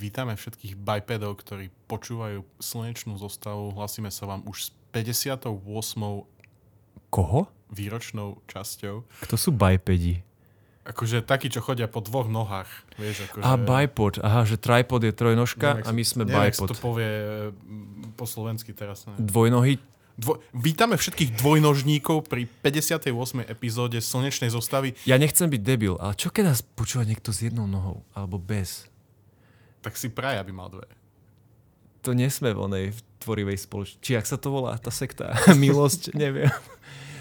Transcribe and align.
Vítame 0.00 0.32
všetkých 0.32 0.80
bipedov, 0.80 1.36
ktorí 1.44 1.68
počúvajú 1.84 2.40
slnečnú 2.56 3.20
zostavu. 3.20 3.76
Hlasíme 3.76 4.08
sa 4.08 4.24
vám 4.24 4.40
už 4.48 4.72
s 4.72 4.76
58. 4.96 5.44
Koho? 7.12 7.52
výročnou 7.70 8.42
časťou. 8.50 9.06
Kto 9.28 9.34
sú 9.38 9.54
bipedi? 9.54 10.26
Akože 10.82 11.22
takí, 11.22 11.46
čo 11.52 11.62
chodia 11.62 11.86
po 11.86 12.02
dvoch 12.02 12.26
nohách. 12.26 12.66
Vieš, 12.98 13.30
akože... 13.30 13.44
A 13.46 13.54
bipod. 13.54 14.18
Aha, 14.24 14.42
že 14.42 14.58
tripod 14.58 15.04
je 15.06 15.12
trojnožka 15.14 15.78
Neviem, 15.78 15.86
a 15.86 15.90
my 15.94 16.02
sme 16.02 16.22
neviem, 16.26 16.50
bipod. 16.50 16.68
to 16.72 16.76
povie 16.80 17.10
mm, 17.52 18.18
po 18.18 18.26
slovensky 18.26 18.74
teraz. 18.74 19.06
Ne? 19.06 19.14
Dvojnohy? 19.22 19.78
Dvo- 20.18 20.42
vítame 20.50 20.98
všetkých 20.98 21.38
dvojnožníkov 21.38 22.26
pri 22.26 22.50
58. 22.66 23.06
epizóde 23.46 24.02
Slnečnej 24.02 24.50
zostavy. 24.50 24.98
Ja 25.06 25.14
nechcem 25.14 25.46
byť 25.46 25.62
debil, 25.62 25.94
ale 26.00 26.18
čo 26.18 26.34
keď 26.34 26.56
nás 26.56 26.60
počúva 26.64 27.06
niekto 27.06 27.30
s 27.30 27.46
jednou 27.46 27.70
nohou? 27.70 28.02
Alebo 28.16 28.42
bez? 28.42 28.89
Tak 29.80 29.96
si 29.96 30.12
praj, 30.12 30.36
aby 30.36 30.52
mal 30.52 30.68
dve. 30.68 30.84
To 32.04 32.16
nie 32.16 32.28
sme 32.32 32.52
v 32.52 32.64
onej 32.64 32.86
tvorivej 33.20 33.60
spoločnosti. 33.60 34.00
Či 34.00 34.16
ak 34.16 34.26
sa 34.28 34.40
to 34.40 34.48
volá, 34.48 34.76
tá 34.80 34.88
sekta? 34.88 35.36
Milosť? 35.60 36.16
Neviem. 36.16 36.52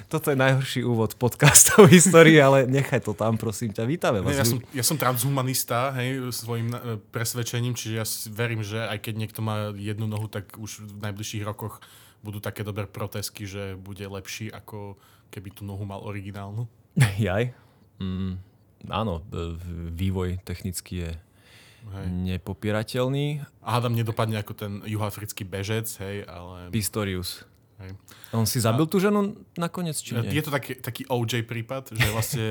Toto 0.09 0.33
je 0.33 0.41
najhorší 0.41 0.81
úvod 0.81 1.13
podcastov 1.21 1.85
v 1.85 2.01
histórii, 2.01 2.41
ale 2.41 2.65
nechaj 2.65 3.05
to 3.05 3.13
tam, 3.13 3.37
prosím 3.37 3.69
ťa. 3.69 3.85
Vítame 3.85 4.25
vás. 4.25 4.33
Ne, 4.33 4.41
ja, 4.41 4.47
som, 4.47 4.59
ja 4.73 4.81
som 4.81 4.97
transhumanista, 4.97 5.93
hej, 6.01 6.33
svojim 6.33 6.73
e, 6.73 6.97
presvedčením, 7.13 7.77
čiže 7.77 7.93
ja 7.93 8.05
verím, 8.33 8.65
že 8.65 8.89
aj 8.89 9.05
keď 9.05 9.13
niekto 9.21 9.45
má 9.45 9.69
jednu 9.77 10.09
nohu, 10.09 10.25
tak 10.25 10.57
už 10.57 10.81
v 10.81 10.97
najbližších 11.05 11.45
rokoch 11.45 11.77
budú 12.25 12.41
také 12.41 12.65
dobré 12.65 12.89
protesky, 12.89 13.45
že 13.45 13.77
bude 13.77 14.01
lepší, 14.01 14.49
ako 14.49 14.97
keby 15.29 15.53
tú 15.53 15.61
nohu 15.61 15.85
mal 15.85 16.01
originálnu. 16.01 16.65
Jaj? 17.21 17.53
Mm, 18.01 18.41
áno, 18.89 19.21
e, 19.29 19.53
vývoj 19.93 20.41
technicky 20.41 21.05
je 21.05 21.09
Hej. 21.89 22.05
nepopierateľný. 22.07 23.43
A 23.63 23.67
hádam 23.77 23.95
nedopadne 23.95 24.39
ako 24.39 24.53
ten 24.53 24.71
juhoafrický 24.85 25.47
bežec, 25.47 25.87
hej, 25.99 26.27
ale... 26.27 26.69
Pistorius. 26.69 27.47
Hej. 27.79 27.95
On 28.35 28.43
si 28.43 28.59
zabil 28.59 28.83
tú 28.91 28.99
ženu 28.99 29.39
nakoniec, 29.55 29.95
či 29.95 30.11
nie? 30.11 30.27
Je 30.27 30.43
to 30.43 30.51
taký, 30.51 30.75
taký 30.75 31.07
OJ 31.07 31.47
prípad, 31.47 31.95
že 31.95 32.07
vlastne 32.11 32.47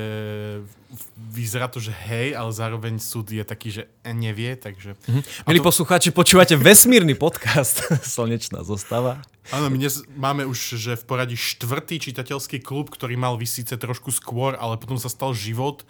vyzerá 1.15 1.69
to, 1.69 1.77
že 1.77 1.93
hej, 1.93 2.33
ale 2.33 2.49
zároveň 2.49 2.97
súd 2.97 3.29
je 3.29 3.45
taký, 3.45 3.69
že 3.69 3.83
nevie, 4.09 4.57
takže... 4.57 4.97
Milí 5.45 5.61
to- 5.61 5.69
poslucháči, 5.69 6.09
počúvate 6.09 6.57
vesmírny 6.57 7.13
podcast 7.13 7.85
Slnečná 8.17 8.65
zostava. 8.65 9.21
Áno, 9.53 9.69
my 9.69 9.77
dnes 9.77 10.01
máme 10.17 10.49
už, 10.49 10.81
že 10.81 10.97
v 10.97 11.03
poradí 11.05 11.37
štvrtý 11.37 12.01
čitateľský 12.01 12.65
klub, 12.65 12.89
ktorý 12.89 13.13
mal 13.13 13.37
vysíce 13.37 13.77
trošku 13.77 14.09
skôr, 14.09 14.57
ale 14.57 14.81
potom 14.81 14.97
sa 14.97 15.13
stal 15.13 15.37
život. 15.37 15.85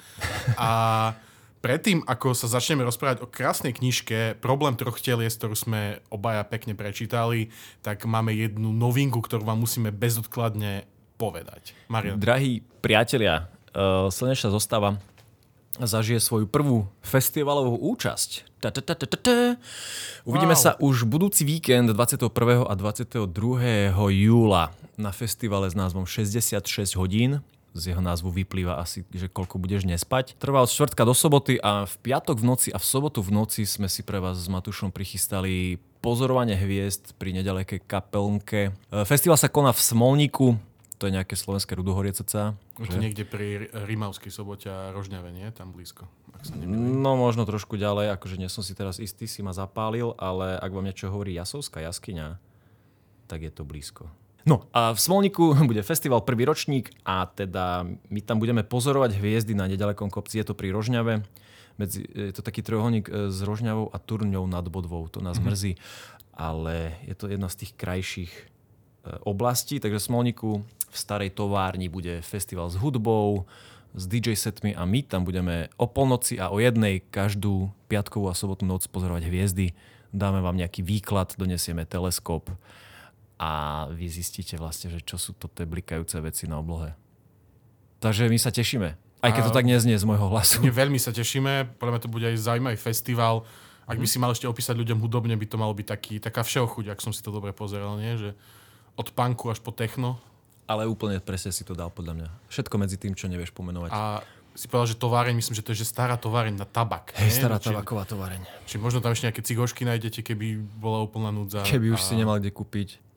A 0.59 1.15
predtým, 1.59 2.03
ako 2.07 2.35
sa 2.35 2.47
začneme 2.47 2.83
rozprávať 2.87 3.23
o 3.23 3.27
krásnej 3.27 3.75
knižke 3.75 4.39
Problém 4.39 4.75
troch 4.79 4.99
telies, 4.99 5.35
ktorú 5.35 5.55
sme 5.55 5.99
obaja 6.07 6.43
pekne 6.47 6.75
prečítali, 6.75 7.51
tak 7.83 8.03
máme 8.07 8.31
jednu 8.35 8.71
novinku, 8.71 9.19
ktorú 9.19 9.43
vám 9.43 9.59
musíme 9.63 9.91
bezodkladne 9.91 10.87
povedať. 11.19 11.75
Marian, 11.91 12.15
Drahí 12.15 12.63
priatelia, 12.79 13.51
uh, 13.75 14.07
Slnečná 14.07 14.49
zostava 14.55 14.97
zažije 15.79 16.19
svoju 16.19 16.47
prvú 16.47 16.87
festivalovú 16.99 17.79
účasť. 17.95 18.59
Ta, 18.59 18.67
ta, 18.75 18.83
ta, 18.83 18.95
ta, 18.99 19.07
ta. 19.07 19.37
Uvidíme 20.27 20.51
Wow. 20.51 20.59
sa 20.59 20.71
už 20.83 21.07
budúci 21.07 21.47
víkend 21.47 21.87
21. 21.95 22.67
a 22.67 22.73
22. 22.75 23.23
júla 24.11 24.75
na 24.99 25.15
festivale 25.15 25.71
s 25.71 25.75
názvom 25.79 26.03
66 26.03 26.99
hodín. 26.99 27.39
Z 27.77 27.93
jeho 27.93 28.01
názvu 28.01 28.33
vyplýva 28.33 28.81
asi, 28.81 29.05
že 29.13 29.29
koľko 29.29 29.61
budeš 29.61 29.85
nespať. 29.85 30.35
Trvá 30.41 30.65
od 30.65 30.73
čtvrtka 30.73 31.05
do 31.05 31.13
soboty 31.13 31.61
a 31.61 31.85
v 31.85 31.95
piatok 32.01 32.41
v 32.41 32.45
noci 32.49 32.69
a 32.73 32.81
v 32.81 32.85
sobotu 32.85 33.21
v 33.21 33.29
noci 33.29 33.61
sme 33.69 33.85
si 33.85 34.01
pre 34.01 34.17
vás 34.17 34.41
s 34.41 34.49
Matušom 34.49 34.89
prichystali 34.89 35.77
pozorovanie 36.01 36.57
hviezd 36.57 37.13
pri 37.21 37.35
nedalekej 37.37 37.85
kapelnke. 37.85 38.73
E, 38.89 39.05
Festival 39.05 39.37
sa 39.37 39.51
koná 39.51 39.69
v 39.69 39.81
Smolníku, 39.83 40.57
to 40.99 41.07
je 41.07 41.15
nejaké 41.15 41.39
slovenské 41.39 41.79
rudohorie 41.79 42.11
cca. 42.11 42.59
to 42.75 42.99
niekde 42.99 43.23
pri 43.23 43.71
Rimavskej 43.71 44.35
sobote 44.35 44.67
a 44.67 44.91
Rožňave, 44.91 45.31
nie? 45.31 45.47
Tam 45.55 45.71
blízko. 45.71 46.11
Ak 46.35 46.43
sa 46.43 46.59
nemýlim. 46.59 46.99
No 46.99 47.15
možno 47.15 47.47
trošku 47.47 47.79
ďalej, 47.79 48.11
akože 48.19 48.35
nie 48.35 48.51
som 48.51 48.67
si 48.67 48.75
teraz 48.75 48.99
istý, 48.99 49.23
si 49.23 49.39
ma 49.39 49.55
zapálil, 49.55 50.11
ale 50.19 50.59
ak 50.59 50.71
vám 50.75 50.83
niečo 50.83 51.07
hovorí 51.07 51.31
Jasovská 51.39 51.79
jaskyňa, 51.87 52.35
tak 53.31 53.47
je 53.47 53.51
to 53.53 53.63
blízko. 53.63 54.11
No. 54.49 54.65
A 54.73 54.97
v 54.97 54.99
Smolníku 54.99 55.53
bude 55.69 55.85
festival 55.85 56.25
prvý 56.25 56.49
ročník 56.49 56.89
a 57.05 57.29
teda 57.29 57.85
my 57.85 58.19
tam 58.25 58.41
budeme 58.41 58.65
pozorovať 58.65 59.21
hviezdy 59.21 59.53
na 59.53 59.69
nedalekom 59.69 60.09
kopci, 60.09 60.41
je 60.41 60.49
to 60.49 60.57
pri 60.57 60.73
Rožňave. 60.73 61.21
Medzi, 61.77 62.03
je 62.03 62.33
to 62.33 62.41
taký 62.41 62.65
trojuholník 62.65 63.07
e, 63.07 63.31
s 63.31 63.39
Rožňavou 63.39 63.93
a 63.93 63.97
Turňou 64.01 64.43
nad 64.49 64.65
Bodvou, 64.67 65.07
to 65.07 65.23
nás 65.23 65.39
mrzí, 65.39 65.79
ale 66.35 66.99
je 67.07 67.15
to 67.15 67.31
jedna 67.31 67.47
z 67.47 67.63
tých 67.63 67.71
krajších 67.77 68.33
e, 68.35 68.43
oblastí, 69.23 69.79
takže 69.79 70.01
v 70.01 70.07
Smolníku 70.11 70.51
v 70.89 70.97
starej 70.97 71.31
továrni 71.31 71.87
bude 71.87 72.19
festival 72.25 72.67
s 72.67 72.75
hudbou, 72.75 73.47
s 73.95 74.03
DJ 74.11 74.35
setmi 74.35 74.75
a 74.75 74.83
my 74.83 74.99
tam 75.07 75.23
budeme 75.23 75.71
o 75.79 75.87
polnoci 75.87 76.35
a 76.35 76.51
o 76.51 76.59
jednej 76.59 76.99
každú 76.99 77.71
piatkovú 77.87 78.27
a 78.27 78.35
sobotnú 78.35 78.75
noc 78.75 78.85
pozorovať 78.91 79.23
hviezdy. 79.31 79.71
Dáme 80.11 80.43
vám 80.43 80.59
nejaký 80.59 80.83
výklad, 80.83 81.37
donesieme 81.37 81.87
teleskop 81.87 82.49
a 83.39 83.49
vy 83.95 84.11
zistíte 84.11 84.59
vlastne, 84.59 84.91
že 84.91 84.99
čo 84.99 85.15
sú 85.15 85.31
to 85.31 85.47
tie 85.47 85.63
blikajúce 85.63 86.19
veci 86.19 86.43
na 86.45 86.59
oblohe. 86.59 86.91
Takže 88.03 88.27
my 88.27 88.35
sa 88.35 88.51
tešíme. 88.51 88.99
Aj 89.19 89.31
keď 89.35 89.51
to 89.51 89.55
tak 89.55 89.67
neznie 89.67 89.95
z 89.95 90.07
môjho 90.07 90.31
hlasu. 90.31 90.63
My 90.63 90.71
veľmi 90.71 90.99
sa 90.99 91.11
tešíme, 91.11 91.75
podľa 91.79 91.91
mňa 91.95 92.03
to 92.03 92.11
bude 92.11 92.25
aj 92.27 92.35
zaujímavý 92.39 92.79
festival. 92.79 93.43
Ak 93.83 93.99
by 93.99 94.07
si 94.07 94.21
mal 94.21 94.31
ešte 94.31 94.47
opísať 94.47 94.79
ľuďom 94.79 95.01
hudobne, 95.01 95.35
by 95.35 95.47
to 95.49 95.57
malo 95.59 95.73
byť 95.75 95.87
taký, 95.87 96.13
taká 96.21 96.45
všeochuť, 96.45 96.93
ak 96.93 96.99
som 97.03 97.11
si 97.11 97.19
to 97.19 97.33
dobre 97.33 97.51
pozeral, 97.51 97.99
nie? 97.99 98.15
Že 98.15 98.37
od 98.95 99.07
punku 99.11 99.51
až 99.51 99.59
po 99.59 99.75
techno. 99.75 100.19
Ale 100.69 100.85
úplne 100.85 101.17
presne 101.19 101.49
si 101.49 101.65
to 101.65 101.73
dal 101.73 101.89
podľa 101.89 102.13
mňa. 102.15 102.29
Všetko 102.53 102.75
medzi 102.77 102.95
tým, 103.01 103.17
čo 103.17 103.25
nevieš 103.25 103.51
pomenovať. 103.51 103.89
A 103.89 104.21
si 104.53 104.69
povedal, 104.69 104.93
že 104.93 104.97
továreň, 105.01 105.33
myslím, 105.33 105.55
že 105.57 105.65
to 105.65 105.73
je 105.73 105.81
že 105.81 105.87
stará 105.89 106.19
továreň 106.19 106.53
na 106.53 106.67
tabak. 106.69 107.17
Hej, 107.17 107.41
stará 107.41 107.57
či, 107.57 107.73
tabaková 107.73 108.05
tovareň. 108.05 108.45
či 108.69 108.77
možno 108.77 109.01
tam 109.01 109.15
ešte 109.15 109.31
nejaké 109.31 109.41
cigošky 109.41 109.81
nájdete, 109.87 110.21
keby 110.21 110.61
bola 110.77 111.01
úplná 111.01 111.33
núdza. 111.33 111.65
Keby 111.65 111.95
už 111.95 112.01
A 112.03 112.05
si 112.05 112.13
nemal 112.13 112.37
kde 112.37 112.53
kúpiť. 112.53 113.08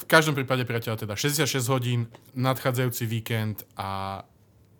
V 0.00 0.04
každom 0.08 0.32
prípade, 0.32 0.64
priateľ, 0.64 0.96
teda 0.96 1.12
66 1.12 1.60
hodín, 1.68 2.08
nadchádzajúci 2.32 3.04
víkend 3.04 3.68
a 3.76 4.24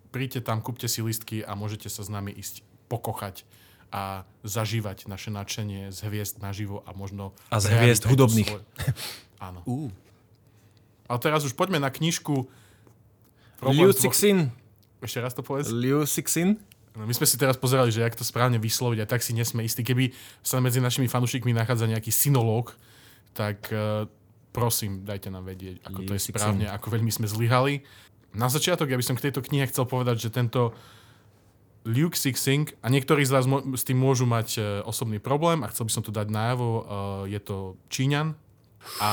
príďte 0.09 0.41
tam, 0.41 0.65
kúpte 0.65 0.89
si 0.89 1.05
listky 1.05 1.45
a 1.45 1.53
môžete 1.53 1.93
sa 1.93 2.01
s 2.01 2.09
nami 2.09 2.33
ísť 2.33 2.65
pokochať 2.89 3.45
a 3.93 4.25
zažívať 4.41 5.05
naše 5.05 5.29
nadšenie 5.29 5.93
z 5.93 5.99
hviezd 6.09 6.41
naživo 6.41 6.81
a 6.87 6.95
možno... 6.97 7.37
A 7.53 7.61
z 7.61 7.69
hviezd 7.69 8.07
hudobných. 8.09 8.49
svoje. 8.49 8.65
Áno. 9.47 9.61
Uh. 9.69 9.93
Ale 11.05 11.19
teraz 11.21 11.45
už 11.45 11.53
poďme 11.53 11.77
na 11.77 11.93
knižku. 11.93 12.49
Liu 13.61 13.91
Cixin. 13.93 14.49
Ešte 15.03 15.19
raz 15.21 15.37
to 15.37 15.43
povedz. 15.45 15.69
Liu 15.69 16.07
Cixin. 16.07 16.57
No, 16.95 17.07
my 17.07 17.13
sme 17.15 17.27
si 17.27 17.35
teraz 17.35 17.55
pozerali, 17.55 17.91
že 17.91 18.03
jak 18.03 18.15
to 18.15 18.23
správne 18.23 18.59
vysloviť 18.59 18.99
a 19.03 19.09
tak 19.09 19.23
si 19.23 19.31
nesme 19.35 19.63
istí. 19.63 19.83
Keby 19.83 20.11
sa 20.43 20.63
medzi 20.63 20.83
našimi 20.83 21.07
fanúšikmi 21.07 21.55
nachádza 21.55 21.87
nejaký 21.87 22.11
synológ, 22.11 22.75
tak 23.31 23.63
uh, 23.71 24.07
prosím, 24.51 25.07
dajte 25.07 25.31
nám 25.31 25.47
vedieť, 25.47 25.83
ako 25.83 25.99
to 26.07 26.13
je 26.15 26.21
správne, 26.31 26.67
ako 26.67 26.87
veľmi 26.91 27.11
sme 27.11 27.27
zlyhali. 27.27 27.83
Na 28.31 28.47
začiatok, 28.47 28.87
ja 28.87 28.99
by 28.99 29.03
som 29.03 29.15
k 29.19 29.27
tejto 29.27 29.43
knihe 29.43 29.67
chcel 29.67 29.83
povedať, 29.87 30.27
že 30.27 30.29
tento 30.31 30.71
Liu 31.81 32.13
Cixin, 32.13 32.69
a 32.85 32.93
niektorí 32.93 33.25
z 33.25 33.33
vás 33.33 33.49
s 33.49 33.83
tým 33.83 33.97
môžu 33.97 34.29
mať 34.29 34.49
uh, 34.61 34.65
osobný 34.85 35.17
problém 35.17 35.65
a 35.65 35.71
chcel 35.73 35.89
by 35.89 35.93
som 35.97 36.03
to 36.05 36.13
dať 36.13 36.29
najavo, 36.29 36.69
uh, 36.69 36.83
je 37.25 37.39
to 37.41 37.75
Číňan 37.89 38.37
a 39.01 39.09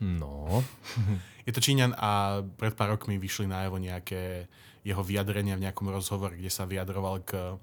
No. 0.00 0.64
je 1.46 1.52
to 1.52 1.60
Číňan 1.60 1.92
a 1.96 2.40
pred 2.56 2.72
pár 2.72 2.96
rokmi 2.96 3.20
vyšli 3.20 3.44
najavo 3.44 3.76
nejaké 3.76 4.48
jeho 4.80 5.04
vyjadrenia 5.04 5.60
v 5.60 5.68
nejakom 5.68 5.92
rozhovore, 5.92 6.32
kde 6.32 6.48
sa 6.48 6.64
vyjadroval 6.64 7.20
k 7.20 7.60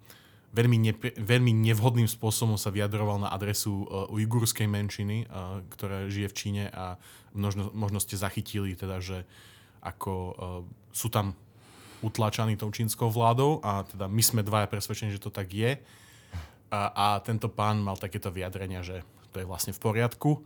veľmi, 0.58 0.78
nepr- 0.90 1.14
veľmi 1.14 1.54
nevhodným 1.54 2.10
spôsobom 2.10 2.58
sa 2.58 2.74
vyjadroval 2.74 3.22
na 3.22 3.30
adresu 3.30 3.86
uh, 3.86 4.10
ujgurskej 4.10 4.66
menšiny, 4.66 5.30
uh, 5.30 5.62
ktorá 5.70 6.10
žije 6.10 6.34
v 6.34 6.38
Číne 6.38 6.64
a 6.74 6.98
možno, 7.38 7.70
možno 7.78 8.02
ste 8.02 8.18
zachytili 8.18 8.74
teda, 8.74 8.98
že 8.98 9.30
ako 9.86 10.14
uh, 10.14 10.34
sú 10.90 11.14
tam 11.14 11.38
utlačaní 12.02 12.58
tou 12.58 12.70
čínskou 12.74 13.10
vládou 13.10 13.62
a 13.62 13.86
teda 13.86 14.10
my 14.10 14.22
sme 14.26 14.42
dvaja 14.46 14.70
presvedčení, 14.70 15.14
že 15.14 15.22
to 15.22 15.34
tak 15.34 15.50
je. 15.54 15.78
A, 16.68 16.82
a 16.92 17.06
tento 17.24 17.48
pán 17.48 17.80
mal 17.80 17.96
takéto 17.96 18.34
vyjadrenia, 18.34 18.84
že 18.84 19.06
to 19.32 19.40
je 19.42 19.50
vlastne 19.50 19.72
v 19.72 19.82
poriadku. 19.82 20.44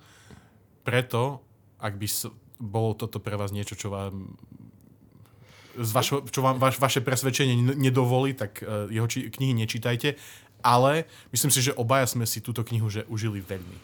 Preto, 0.85 1.41
ak 1.81 1.97
by 1.97 2.07
bolo 2.61 2.93
toto 2.93 3.17
pre 3.17 3.33
vás 3.35 3.49
niečo, 3.49 3.73
čo 3.73 3.89
vám 3.89 4.37
z 5.77 5.89
vašo, 5.91 6.23
čo 6.27 6.43
vám 6.43 6.59
vaš, 6.59 6.77
vaše 6.77 6.99
presvedčenie 6.99 7.77
nedovolí, 7.77 8.35
tak 8.35 8.59
uh, 8.61 8.87
jeho 8.91 9.07
či, 9.07 9.31
knihy 9.31 9.55
nečítajte. 9.55 10.19
Ale 10.61 11.09
myslím 11.33 11.49
si, 11.49 11.59
že 11.65 11.73
obaja 11.73 12.05
sme 12.05 12.29
si 12.29 12.37
túto 12.37 12.61
knihu 12.61 12.85
že 12.85 13.05
užili 13.09 13.41
veľmi. 13.41 13.77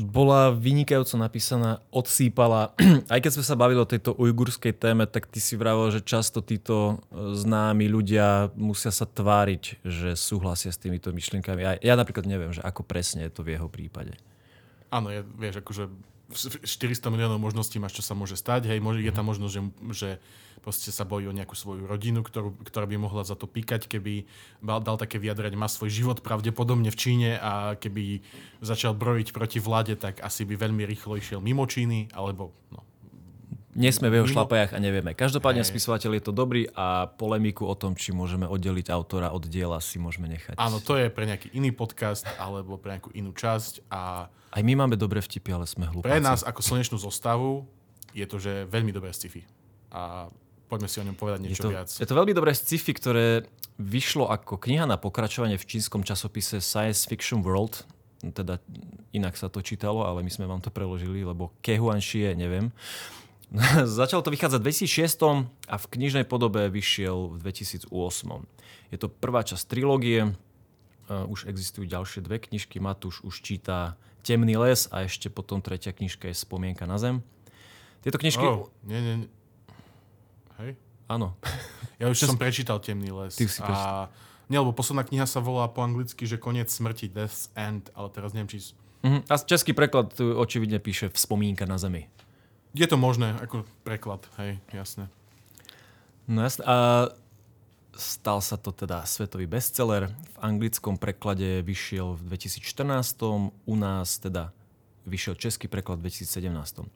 bola 0.00 0.48
vynikajúco 0.56 1.20
napísaná, 1.20 1.84
odsýpala. 1.92 2.72
Aj 3.12 3.20
keď 3.20 3.32
sme 3.36 3.44
sa 3.44 3.60
bavili 3.60 3.76
o 3.76 3.88
tejto 3.88 4.16
ujgurskej 4.16 4.72
téme, 4.72 5.04
tak 5.04 5.28
ty 5.28 5.36
si 5.36 5.60
vravel, 5.60 5.92
že 5.92 6.00
často 6.00 6.40
títo 6.40 6.96
e, 7.12 7.36
známi 7.36 7.92
ľudia 7.92 8.48
musia 8.56 8.88
sa 8.88 9.04
tváriť, 9.04 9.84
že 9.84 10.16
súhlasia 10.16 10.72
s 10.72 10.80
týmito 10.80 11.12
myšlienkami. 11.12 11.60
Ja, 11.60 11.72
ja 11.76 11.94
napríklad 12.00 12.24
neviem, 12.24 12.56
že 12.56 12.64
ako 12.64 12.80
presne 12.88 13.28
je 13.28 13.32
to 13.36 13.44
v 13.44 13.60
jeho 13.60 13.68
prípade. 13.68 14.16
Áno, 14.88 15.12
je, 15.12 15.20
vieš, 15.36 15.60
akože 15.60 15.92
400 16.32 17.12
miliónov 17.12 17.38
možností 17.38 17.76
máš, 17.78 18.00
čo 18.00 18.04
sa 18.04 18.16
môže 18.16 18.34
stať. 18.34 18.68
Hej, 18.72 18.80
je 18.80 19.12
tam 19.12 19.28
možnosť, 19.28 19.52
že, 19.52 19.62
že 19.92 20.08
proste 20.62 20.94
sa 20.94 21.02
bojí 21.02 21.26
o 21.26 21.34
nejakú 21.34 21.58
svoju 21.58 21.84
rodinu, 21.90 22.22
ktorú, 22.22 22.54
ktorá 22.62 22.86
by 22.86 22.96
mohla 22.96 23.26
za 23.26 23.34
to 23.34 23.50
píkať, 23.50 23.90
keby 23.90 24.24
dal, 24.62 24.96
také 24.96 25.18
vyjadrenie, 25.18 25.58
má 25.58 25.66
svoj 25.66 25.90
život 25.90 26.18
pravdepodobne 26.22 26.88
v 26.88 27.00
Číne 27.00 27.30
a 27.42 27.74
keby 27.74 28.22
začal 28.62 28.94
brojiť 28.94 29.34
proti 29.34 29.58
vláde, 29.58 29.98
tak 29.98 30.22
asi 30.22 30.46
by 30.46 30.54
veľmi 30.54 30.86
rýchlo 30.86 31.18
išiel 31.18 31.42
mimo 31.42 31.66
Číny, 31.66 32.14
alebo 32.14 32.54
no, 32.70 32.86
nie 33.72 33.88
sme 33.88 34.12
v 34.12 34.20
jeho 34.20 34.28
šlapajach 34.28 34.76
a 34.76 34.78
nevieme. 34.78 35.16
Každopádne 35.16 35.64
hey. 35.64 35.70
spisovateľ 35.72 36.20
je 36.20 36.22
to 36.28 36.32
dobrý 36.32 36.68
a 36.76 37.08
polemiku 37.08 37.64
o 37.64 37.72
tom, 37.72 37.96
či 37.96 38.12
môžeme 38.12 38.44
oddeliť 38.44 38.92
autora 38.92 39.32
od 39.32 39.48
diela, 39.48 39.80
si 39.80 39.96
môžeme 39.96 40.28
nechať. 40.28 40.60
Áno, 40.60 40.76
to 40.84 41.00
je 41.00 41.08
pre 41.08 41.24
nejaký 41.24 41.48
iný 41.56 41.72
podcast 41.72 42.28
alebo 42.36 42.76
pre 42.76 43.00
nejakú 43.00 43.08
inú 43.16 43.32
časť. 43.32 43.88
A 43.88 44.28
Aj 44.28 44.62
my 44.62 44.76
máme 44.76 45.00
dobré 45.00 45.24
vtipy, 45.24 45.56
ale 45.56 45.64
sme 45.64 45.88
hlúpaci. 45.88 46.04
Pre 46.04 46.20
nás 46.20 46.44
ako 46.44 46.60
slnečnú 46.60 47.00
zostavu 47.00 47.64
je 48.12 48.28
to, 48.28 48.36
že 48.36 48.68
veľmi 48.68 48.92
dobré 48.92 49.08
sci-fi. 49.08 49.40
A 49.88 50.28
poďme 50.68 50.88
si 50.88 51.00
o 51.00 51.04
ňom 51.08 51.16
povedať 51.16 51.40
niečo 51.40 51.64
je 51.64 51.64
to, 51.64 51.72
viac. 51.72 51.88
Je 51.88 52.08
to 52.08 52.16
veľmi 52.16 52.32
dobré 52.36 52.52
sci-fi, 52.52 52.92
ktoré 52.92 53.48
vyšlo 53.80 54.28
ako 54.28 54.60
kniha 54.60 54.84
na 54.84 55.00
pokračovanie 55.00 55.56
v 55.56 55.64
čínskom 55.64 56.04
časopise 56.04 56.60
Science 56.60 57.08
Fiction 57.08 57.40
World. 57.40 57.88
Teda 58.20 58.60
inak 59.16 59.34
sa 59.34 59.48
to 59.48 59.64
čítalo, 59.64 60.04
ale 60.04 60.20
my 60.20 60.30
sme 60.30 60.44
vám 60.44 60.60
to 60.60 60.68
preložili, 60.68 61.24
lebo 61.24 61.50
Kehuan 61.64 61.98
Shie, 61.98 62.36
neviem. 62.36 62.70
Začalo 64.00 64.24
to 64.24 64.32
vychádzať 64.32 64.60
v 64.60 64.66
2006 64.72 65.68
a 65.68 65.76
v 65.76 65.86
knižnej 65.92 66.24
podobe 66.24 66.72
vyšiel 66.72 67.36
v 67.36 67.44
2008. 67.44 67.92
Je 68.92 68.98
to 68.98 69.08
prvá 69.12 69.44
časť 69.44 69.64
trilógie. 69.68 70.32
Už 71.08 71.44
existujú 71.44 71.84
ďalšie 71.84 72.24
dve 72.24 72.40
knižky. 72.40 72.80
Matúš 72.80 73.20
už 73.20 73.44
číta 73.44 74.00
Temný 74.22 74.56
les 74.56 74.88
a 74.88 75.04
ešte 75.04 75.28
potom 75.28 75.60
tretia 75.60 75.92
knižka 75.92 76.30
je 76.30 76.36
Spomienka 76.38 76.86
na 76.88 76.96
zem. 76.96 77.20
Tieto 78.00 78.16
knižky... 78.16 78.42
Oh, 78.42 78.70
nie, 78.86 78.98
nie, 79.02 79.14
nie. 79.26 79.30
Hej? 80.62 80.72
Áno. 81.10 81.34
Ja 82.02 82.10
už 82.10 82.18
som 82.18 82.34
prečítal 82.34 82.82
Temný 82.82 83.14
les. 83.14 83.38
Ty 83.38 83.46
si 83.46 83.62
prečítal. 83.62 84.10
A... 84.10 84.50
Nie, 84.50 84.58
lebo 84.58 84.74
posledná 84.74 85.06
kniha 85.06 85.22
sa 85.22 85.38
volá 85.38 85.70
po 85.70 85.86
anglicky, 85.86 86.26
že 86.26 86.34
Koniec 86.34 86.66
smrti, 86.66 87.06
Death's 87.06 87.46
End, 87.54 87.94
ale 87.94 88.10
teraz 88.10 88.34
neviem, 88.34 88.50
či... 88.50 88.74
Uh-huh. 89.06 89.22
A 89.30 89.38
český 89.38 89.70
preklad 89.70 90.10
tu 90.10 90.34
očividne 90.34 90.82
píše 90.82 91.14
Vzpomínka 91.14 91.62
na 91.62 91.78
zemi. 91.78 92.10
Je 92.72 92.86
to 92.88 92.96
možné, 92.96 93.36
ako 93.40 93.68
preklad, 93.84 94.24
hej, 94.40 94.56
jasné. 94.72 95.12
No 96.24 96.40
jasné. 96.40 96.64
A 96.64 96.76
stal 97.92 98.40
sa 98.40 98.56
to 98.56 98.72
teda 98.72 99.04
svetový 99.04 99.44
bestseller. 99.44 100.08
V 100.08 100.36
anglickom 100.40 100.96
preklade 100.96 101.60
vyšiel 101.60 102.16
v 102.16 102.32
2014, 102.32 103.52
u 103.68 103.74
nás 103.76 104.16
teda 104.16 104.56
vyšiel 105.04 105.34
český 105.34 105.66
preklad 105.66 106.00
v 106.00 106.08
2017. 106.08 106.88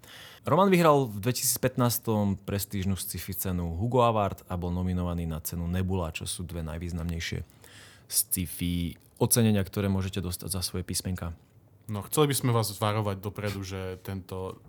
Roman 0.46 0.70
vyhral 0.70 1.11
v 1.11 1.19
2015 1.20 2.46
prestížnu 2.46 2.94
sci-fi 2.94 3.34
cenu 3.34 3.76
Hugo 3.76 4.00
Award 4.06 4.46
a 4.46 4.55
bol 4.55 4.70
nominovaný 4.70 5.26
na 5.26 5.43
cenu 5.43 5.67
Nebula, 5.67 6.14
čo 6.14 6.25
sú 6.25 6.46
dve 6.46 6.62
najvýznamnejšie 6.64 7.43
sci-fi 8.06 8.94
ocenenia, 9.19 9.67
ktoré 9.67 9.90
môžete 9.90 10.22
dostať 10.22 10.49
za 10.55 10.62
svoje 10.62 10.87
písmenka. 10.87 11.34
No, 11.90 12.06
chceli 12.06 12.31
by 12.31 12.34
sme 12.38 12.50
vás 12.55 12.70
varovať 12.70 13.17
dopredu, 13.19 13.67
že 13.67 13.99
tento 14.06 14.62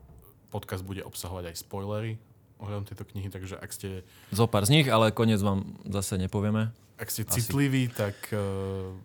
podcast 0.48 0.84
bude 0.84 1.04
obsahovať 1.04 1.54
aj 1.54 1.56
spoilery 1.62 2.18
ohľadom 2.58 2.86
tejto 2.90 3.06
knihy, 3.14 3.30
takže 3.30 3.56
ak 3.58 3.70
ste... 3.70 4.02
Zo 4.34 4.50
pár 4.50 4.66
z 4.66 4.82
nich, 4.82 4.88
ale 4.90 5.14
koniec 5.14 5.38
vám 5.42 5.78
zase 5.86 6.18
nepovieme. 6.18 6.74
Ak 6.98 7.14
ste 7.14 7.22
Asi. 7.30 7.46
citliví, 7.46 7.94
tak 7.94 8.18
uh, 8.34 8.98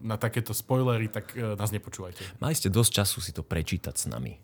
na 0.00 0.16
takéto 0.16 0.56
spoilery, 0.56 1.12
tak 1.12 1.36
uh, 1.36 1.60
nás 1.60 1.68
nepočúvajte. 1.76 2.24
Mali 2.40 2.56
ste 2.56 2.72
dosť 2.72 3.04
času 3.04 3.18
si 3.20 3.36
to 3.36 3.44
prečítať 3.44 3.94
s 3.94 4.08
nami. 4.08 4.40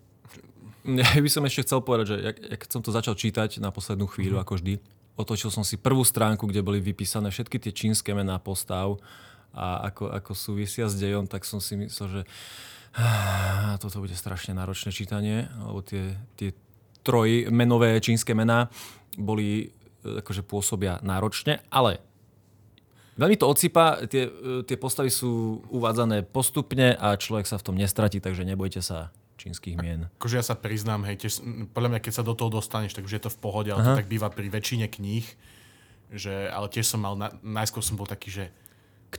Ja 0.83 1.15
by 1.15 1.29
som 1.31 1.47
ešte 1.47 1.63
chcel 1.63 1.79
povedať, 1.79 2.05
že 2.11 2.17
jak, 2.19 2.37
jak 2.43 2.61
som 2.67 2.83
to 2.83 2.91
začal 2.91 3.15
čítať 3.15 3.57
na 3.63 3.71
poslednú 3.71 4.05
chvíľu, 4.05 4.37
mm. 4.37 4.43
ako 4.43 4.53
vždy, 4.59 4.73
otočil 5.15 5.49
som 5.49 5.63
si 5.63 5.79
prvú 5.79 6.03
stránku, 6.03 6.43
kde 6.43 6.59
boli 6.59 6.83
vypísané 6.83 7.31
všetky 7.31 7.57
tie 7.57 7.71
čínske 7.71 8.11
mená 8.11 8.35
postav 8.35 8.99
a 9.55 9.89
ako, 9.89 10.11
ako 10.11 10.31
súvisia 10.35 10.91
s 10.91 10.99
dejom, 10.99 11.23
tak 11.23 11.47
som 11.47 11.63
si 11.63 11.79
myslel, 11.79 12.07
že 12.09 12.21
toto 13.81 13.97
bude 14.01 14.13
strašne 14.13 14.53
náročné 14.53 14.93
čítanie, 14.93 15.49
lebo 15.49 15.81
tie, 15.81 16.17
tie 16.37 16.53
trojmenové 17.03 17.99
čínske 17.99 18.31
mená 18.37 18.69
boli 19.17 19.69
e, 20.05 20.21
akože 20.21 20.45
pôsobia 20.45 21.01
náročne, 21.01 21.61
ale 21.73 21.99
veľmi 23.17 23.37
to 23.37 23.45
odsypa, 23.45 24.05
tie, 24.07 24.29
e, 24.29 24.63
tie 24.65 24.77
postavy 24.77 25.09
sú 25.09 25.61
uvádzané 25.69 26.25
postupne 26.25 26.95
a 26.97 27.17
človek 27.17 27.45
sa 27.49 27.57
v 27.59 27.65
tom 27.65 27.75
nestratí, 27.77 28.21
takže 28.21 28.45
nebojte 28.47 28.81
sa 28.81 29.13
čínskych 29.37 29.75
mien. 29.75 30.07
Akože 30.21 30.39
ja 30.39 30.45
sa 30.45 30.55
priznám, 30.55 31.03
hej, 31.09 31.19
tiež, 31.19 31.43
podľa 31.73 31.97
mňa, 31.97 31.99
keď 31.99 32.13
sa 32.13 32.23
do 32.23 32.37
toho 32.37 32.53
dostaneš, 32.53 32.95
takže 32.95 33.17
je 33.19 33.23
to 33.27 33.33
v 33.33 33.41
pohode, 33.41 33.69
ale 33.73 33.81
Aha. 33.81 33.87
to 33.91 33.99
tak 33.99 34.07
býva 34.07 34.29
pri 34.29 34.47
väčšine 34.47 34.87
kníh, 34.87 35.25
že, 36.13 36.47
ale 36.53 36.69
tiež 36.69 36.85
som 36.85 37.01
mal, 37.01 37.17
na, 37.17 37.33
najskôr 37.41 37.81
som 37.81 37.97
bol 37.97 38.05
taký, 38.05 38.29
že 38.29 38.45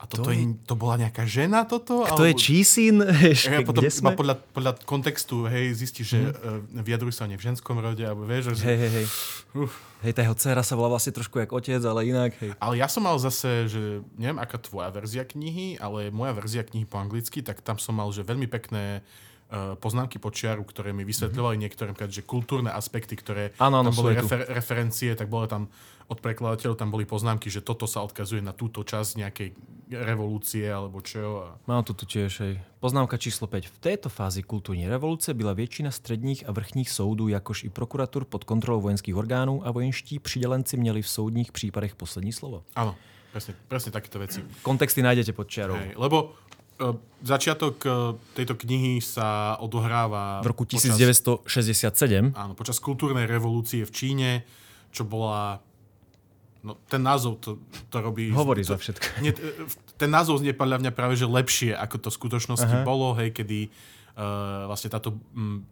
a 0.00 0.05
toto 0.11 0.31
je, 0.35 0.56
to 0.67 0.75
bola 0.75 0.99
nejaká 0.99 1.23
žena 1.29 1.62
toto? 1.62 2.02
Kto 2.02 2.23
alebo... 2.23 2.31
je 2.31 2.35
Čísin? 2.35 2.96
Ja, 3.44 3.61
potom 3.62 3.85
ma 4.02 4.12
podľa, 4.17 4.37
podľa 4.50 4.73
kontextu 4.82 5.46
hej, 5.46 5.76
zistí, 5.76 6.02
že 6.02 6.31
mm. 6.31 6.32
uh, 6.73 6.82
vyjadrujú 6.82 7.14
sa 7.14 7.29
ne 7.29 7.37
v 7.38 7.44
ženskom 7.44 7.76
rode, 7.79 8.02
alebo 8.02 8.25
vieš, 8.25 8.56
že... 8.56 8.64
Hej, 8.67 8.79
hej, 8.81 8.91
hej. 8.91 9.06
Hej, 10.05 10.12
tá 10.12 10.20
jeho 10.20 10.37
dcera 10.37 10.62
sa 10.64 10.75
volá 10.76 10.93
vlastne 10.93 11.17
trošku 11.17 11.41
jak 11.41 11.50
otec, 11.52 11.81
ale 11.81 12.05
inak. 12.05 12.37
Hej. 12.41 12.52
Ale 12.58 12.75
ja 12.76 12.88
som 12.91 13.05
mal 13.05 13.17
zase, 13.17 13.70
že 13.70 14.05
neviem, 14.20 14.37
aká 14.37 14.61
tvoja 14.61 14.93
verzia 14.93 15.25
knihy, 15.25 15.81
ale 15.81 16.12
moja 16.12 16.37
verzia 16.37 16.67
knihy 16.67 16.85
po 16.85 17.00
anglicky, 17.00 17.40
tak 17.40 17.64
tam 17.64 17.81
som 17.81 17.97
mal, 17.97 18.11
že 18.12 18.26
veľmi 18.26 18.44
pekné 18.50 19.00
uh, 19.00 19.79
poznámky 19.81 20.20
počiaru, 20.20 20.67
ktoré 20.67 20.93
mi 20.93 21.08
vysvetľovali 21.08 21.56
mm-hmm. 21.56 21.64
niektoré, 21.64 21.90
že 22.11 22.26
kultúrne 22.26 22.69
aspekty, 22.73 23.17
ktoré 23.17 23.56
ano, 23.56 23.81
ano, 23.81 23.90
tam 23.93 24.05
boli 24.05 24.12
refer- 24.19 24.49
referencie, 24.50 25.14
tak 25.17 25.31
bolo 25.31 25.47
tam 25.49 25.73
od 26.08 26.18
prekladateľov 26.20 26.76
tam 26.76 26.92
boli 26.92 27.08
poznámky, 27.08 27.48
že 27.48 27.64
toto 27.64 27.88
sa 27.88 28.04
odkazuje 28.04 28.44
na 28.44 28.52
túto 28.52 28.84
časť 28.84 29.10
nejakej 29.24 29.48
revolúcie 29.90 30.64
alebo 30.64 31.00
čo. 31.04 31.44
A... 31.44 31.48
Mám 31.68 31.84
to 31.84 31.92
tu 31.92 32.04
tiež 32.08 32.32
aj. 32.40 32.52
Poznámka 32.80 33.16
číslo 33.16 33.46
5. 33.46 33.68
V 33.68 33.78
této 33.78 34.08
fázi 34.08 34.42
kulturní 34.42 34.88
revoluce 34.88 35.34
byla 35.34 35.52
většina 35.52 35.90
středních 35.90 36.48
a 36.48 36.52
vrchních 36.52 36.90
soudů, 36.90 37.28
jakož 37.28 37.64
i 37.64 37.68
prokuratur 37.68 38.24
pod 38.24 38.44
kontrolou 38.44 38.80
vojenských 38.80 39.16
orgánů 39.16 39.66
a 39.66 39.70
vojenští 39.70 40.18
přidělenci 40.18 40.76
měli 40.76 41.02
v 41.02 41.08
soudních 41.08 41.52
případech 41.52 41.94
poslední 41.94 42.32
slovo. 42.32 42.64
Áno, 42.76 42.94
presne, 43.32 43.54
presne 43.68 43.92
takéto 43.92 44.18
veci. 44.18 44.44
Kontexty 44.62 45.02
nájdete 45.02 45.32
pod 45.32 45.49
čiarou. 45.49 45.75
Hej, 45.75 45.96
lebo 45.96 46.32
uh, 46.80 46.96
začiatok 47.23 47.76
uh, 47.87 47.92
tejto 48.37 48.54
knihy 48.54 49.00
sa 49.00 49.56
odohráva... 49.61 50.44
V 50.44 50.52
roku 50.52 50.64
1967. 50.64 51.49
Počas, 51.49 52.37
áno, 52.37 52.52
počas 52.54 52.76
kultúrnej 52.78 53.26
revolúcie 53.26 53.82
v 53.84 53.92
Číne, 53.92 54.30
čo 54.94 55.02
bola 55.02 55.58
No, 56.64 56.80
ten 56.88 57.04
názov 57.04 57.44
to, 57.44 57.61
to 57.92 58.00
robí... 58.00 58.33
Hovorí 58.33 58.64
to, 58.64 58.73
za 58.73 58.80
všetko. 58.80 59.21
Nie, 59.21 59.37
ten 60.00 60.09
názov 60.09 60.40
znie 60.40 60.56
podľa 60.56 60.80
mňa 60.80 60.92
práve 60.97 61.12
že 61.12 61.28
lepšie, 61.28 61.76
ako 61.76 61.97
to 62.00 62.09
v 62.09 62.16
skutočnosti 62.16 62.76
Aha. 62.80 62.88
bolo, 62.88 63.12
hej, 63.21 63.37
kedy 63.37 63.68
uh, 63.68 64.64
vlastne 64.64 64.88
táto 64.88 65.12
m, 65.37 65.68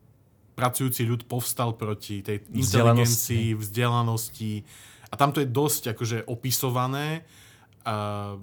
pracujúci 0.53 1.09
ľud 1.09 1.25
povstal 1.25 1.73
proti 1.81 2.21
tej 2.21 2.45
inteligencii, 2.53 3.57
vzdelanosti. 3.57 4.69
A 5.09 5.17
tam 5.17 5.33
to 5.33 5.41
je 5.41 5.49
dosť 5.49 5.97
akože 5.97 6.29
opisované. 6.29 7.25
Uh, 7.89 8.37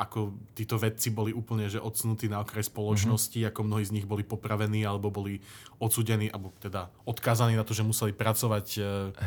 ako 0.00 0.32
títo 0.56 0.80
vedci 0.80 1.12
boli 1.12 1.36
úplne 1.36 1.68
že 1.68 1.76
odsunutí 1.76 2.24
na 2.32 2.40
okraj 2.40 2.72
spoločnosti, 2.72 3.36
mm-hmm. 3.36 3.50
ako 3.52 3.60
mnohí 3.68 3.84
z 3.84 3.94
nich 4.00 4.08
boli 4.08 4.24
popravení 4.24 4.80
alebo 4.80 5.12
boli 5.12 5.44
odsudení, 5.76 6.32
alebo 6.32 6.56
teda 6.56 6.88
odkázaní 7.04 7.52
na 7.52 7.68
to, 7.68 7.76
že 7.76 7.84
museli 7.84 8.16
pracovať 8.16 8.66
e, 8.80 8.82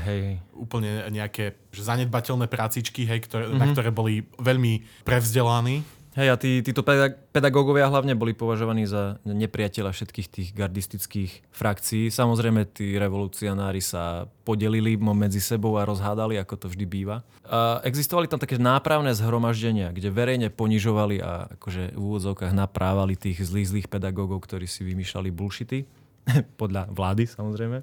hej. 0.10 0.22
úplne 0.58 1.06
nejaké 1.14 1.70
že 1.70 1.86
zanedbateľné 1.86 2.50
prácičky, 2.50 3.06
hej, 3.06 3.22
ktoré, 3.30 3.46
mm-hmm. 3.46 3.62
na 3.62 3.66
ktoré 3.70 3.90
boli 3.94 4.26
veľmi 4.42 5.06
prevzdelaní. 5.06 5.86
Hej, 6.14 6.30
a 6.30 6.38
tí, 6.38 6.62
títo 6.62 6.86
pedagógovia 7.34 7.90
hlavne 7.90 8.14
boli 8.14 8.38
považovaní 8.38 8.86
za 8.86 9.18
nepriateľa 9.26 9.90
všetkých 9.98 10.28
tých 10.30 10.50
gardistických 10.54 11.50
frakcií. 11.50 12.14
Samozrejme, 12.14 12.70
tí 12.70 12.94
revolucionári 13.02 13.82
sa 13.82 14.30
podelili 14.46 14.94
medzi 14.94 15.42
sebou 15.42 15.74
a 15.82 15.90
rozhádali, 15.90 16.38
ako 16.38 16.54
to 16.54 16.68
vždy 16.70 16.86
býva. 16.86 17.26
A 17.50 17.82
existovali 17.82 18.30
tam 18.30 18.38
také 18.38 18.62
nápravné 18.62 19.10
zhromaždenia, 19.18 19.90
kde 19.90 20.14
verejne 20.14 20.54
ponižovali 20.54 21.18
a 21.18 21.50
akože 21.58 21.98
v 21.98 22.04
úvodzovkách 22.06 22.54
naprávali 22.54 23.18
tých 23.18 23.42
zlých, 23.42 23.74
zlých 23.74 23.88
pedagógov, 23.90 24.46
ktorí 24.46 24.70
si 24.70 24.86
vymýšľali 24.86 25.34
bullshity. 25.34 25.90
Podľa 26.62 26.94
vlády, 26.94 27.26
samozrejme. 27.26 27.82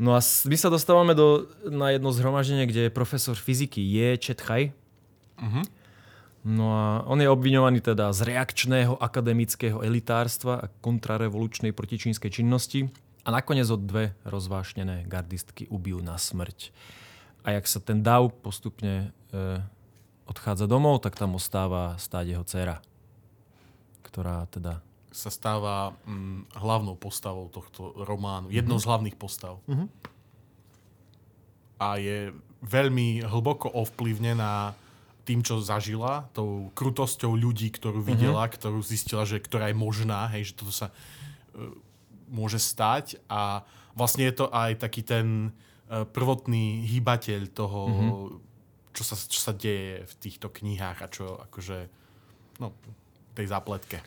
No 0.00 0.16
a 0.16 0.24
my 0.24 0.56
sa 0.56 0.72
dostávame 0.72 1.12
do, 1.12 1.52
na 1.68 1.92
jedno 1.92 2.16
zhromaždenie, 2.16 2.64
kde 2.64 2.88
je 2.88 2.96
profesor 2.96 3.36
fyziky 3.36 3.84
Je 3.84 4.16
Četchaj. 4.16 4.72
Uh-huh 5.36 5.83
No 6.44 6.76
a 6.76 6.84
on 7.08 7.24
je 7.24 7.28
obviňovaný 7.32 7.80
teda 7.80 8.12
z 8.12 8.28
reakčného 8.28 9.00
akademického 9.00 9.80
elitárstva 9.80 10.68
a 10.68 10.70
kontrarevolučnej 10.84 11.72
protičínskej 11.72 12.28
činnosti 12.28 12.92
a 13.24 13.32
nakoniec 13.32 13.64
od 13.72 13.80
dve 13.80 14.12
rozvášnené 14.28 15.08
gardistky 15.08 15.64
ubijú 15.72 16.04
na 16.04 16.20
smrť. 16.20 16.68
A 17.48 17.56
jak 17.56 17.64
sa 17.64 17.80
ten 17.80 18.04
dav 18.04 18.28
postupne 18.44 19.08
e, 19.32 19.64
odchádza 20.28 20.68
domov, 20.68 21.00
tak 21.00 21.16
tam 21.16 21.32
ostáva 21.32 21.96
stáť 21.96 22.36
jeho 22.36 22.44
dcera, 22.44 22.84
ktorá 24.04 24.44
teda... 24.52 24.84
Sa 25.16 25.32
stáva 25.32 25.96
mm, 26.04 26.60
hlavnou 26.60 26.92
postavou 27.00 27.48
tohto 27.48 27.96
románu. 28.04 28.52
Jednou 28.52 28.76
mm-hmm. 28.76 28.84
z 28.84 28.88
hlavných 28.92 29.16
postav. 29.16 29.64
Mm-hmm. 29.64 29.88
A 31.80 31.88
je 31.96 32.36
veľmi 32.60 33.24
hlboko 33.24 33.72
ovplyvnená 33.72 34.76
tým, 35.24 35.40
čo 35.40 35.64
zažila, 35.64 36.28
tou 36.36 36.68
krutosťou 36.76 37.32
ľudí, 37.32 37.72
ktorú 37.72 38.04
videla, 38.04 38.44
mm-hmm. 38.44 38.56
ktorú 38.60 38.78
zistila, 38.84 39.24
že 39.24 39.40
ktorá 39.40 39.72
je 39.72 39.76
možná, 39.76 40.28
hej, 40.36 40.52
že 40.52 40.56
toto 40.60 40.72
sa 40.72 40.92
uh, 40.92 41.72
môže 42.28 42.60
stať 42.60 43.18
a 43.26 43.64
vlastne 43.96 44.28
je 44.28 44.34
to 44.44 44.46
aj 44.52 44.78
taký 44.78 45.00
ten 45.00 45.50
uh, 45.50 46.04
prvotný 46.04 46.84
hýbateľ 46.84 47.40
toho, 47.50 47.80
mm-hmm. 47.88 48.12
čo, 48.92 49.02
sa, 49.02 49.16
čo 49.16 49.40
sa 49.40 49.52
deje 49.56 50.04
v 50.04 50.14
týchto 50.20 50.52
knihách 50.52 50.98
a 51.00 51.08
čo 51.08 51.40
akože 51.48 51.78
no, 52.60 52.76
tej 53.32 53.46
zápletke. 53.48 53.98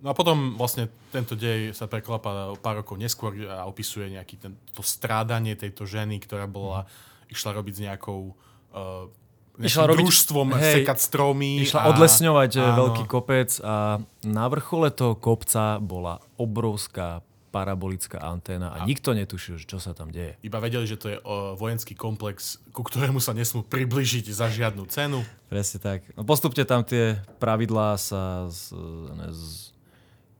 No 0.00 0.12
a 0.12 0.14
potom 0.16 0.56
vlastne 0.56 0.88
tento 1.12 1.36
dej 1.36 1.76
sa 1.76 1.84
preklapa 1.84 2.56
pár 2.64 2.80
rokov 2.80 2.96
neskôr 2.96 3.36
a 3.44 3.68
opisuje 3.68 4.16
nejaký 4.16 4.40
ten, 4.40 4.52
to 4.72 4.80
strádanie 4.80 5.52
tejto 5.60 5.84
ženy, 5.84 6.16
ktorá 6.24 6.48
bola, 6.48 6.88
mm. 6.88 7.36
išla 7.36 7.50
robiť 7.52 7.74
s 7.76 7.84
nejakou 7.84 8.32
uh, 8.32 9.12
išla 9.60 9.84
robiť, 9.90 10.00
družstvom 10.00 10.48
hej, 10.56 10.74
sekať 10.80 10.98
stromy. 10.98 11.64
Išla 11.64 11.80
a, 11.84 11.86
odlesňovať 11.92 12.52
áno. 12.56 12.76
veľký 12.86 13.04
kopec 13.04 13.50
a 13.60 14.00
na 14.24 14.46
vrchole 14.48 14.88
toho 14.92 15.16
kopca 15.16 15.76
bola 15.80 16.20
obrovská 16.40 17.20
parabolická 17.50 18.22
anténa 18.22 18.70
a, 18.70 18.82
a 18.82 18.86
nikto 18.86 19.10
netušil, 19.10 19.58
čo 19.66 19.82
sa 19.82 19.90
tam 19.90 20.14
deje. 20.14 20.38
Iba 20.46 20.62
vedeli, 20.62 20.86
že 20.86 20.96
to 20.96 21.10
je 21.10 21.18
o, 21.18 21.58
vojenský 21.58 21.98
komplex, 21.98 22.62
ku 22.70 22.86
ktorému 22.86 23.18
sa 23.18 23.34
nesmú 23.34 23.66
približiť 23.66 24.30
za 24.30 24.46
žiadnu 24.46 24.86
cenu. 24.86 25.26
Presne 25.50 25.82
tak. 25.82 26.06
No 26.14 26.22
postupne 26.22 26.62
tam 26.62 26.86
tie 26.86 27.18
pravidlá 27.42 27.98
sa 27.98 28.46
z, 28.46 28.70
ne, 29.18 29.28
z 29.34 29.74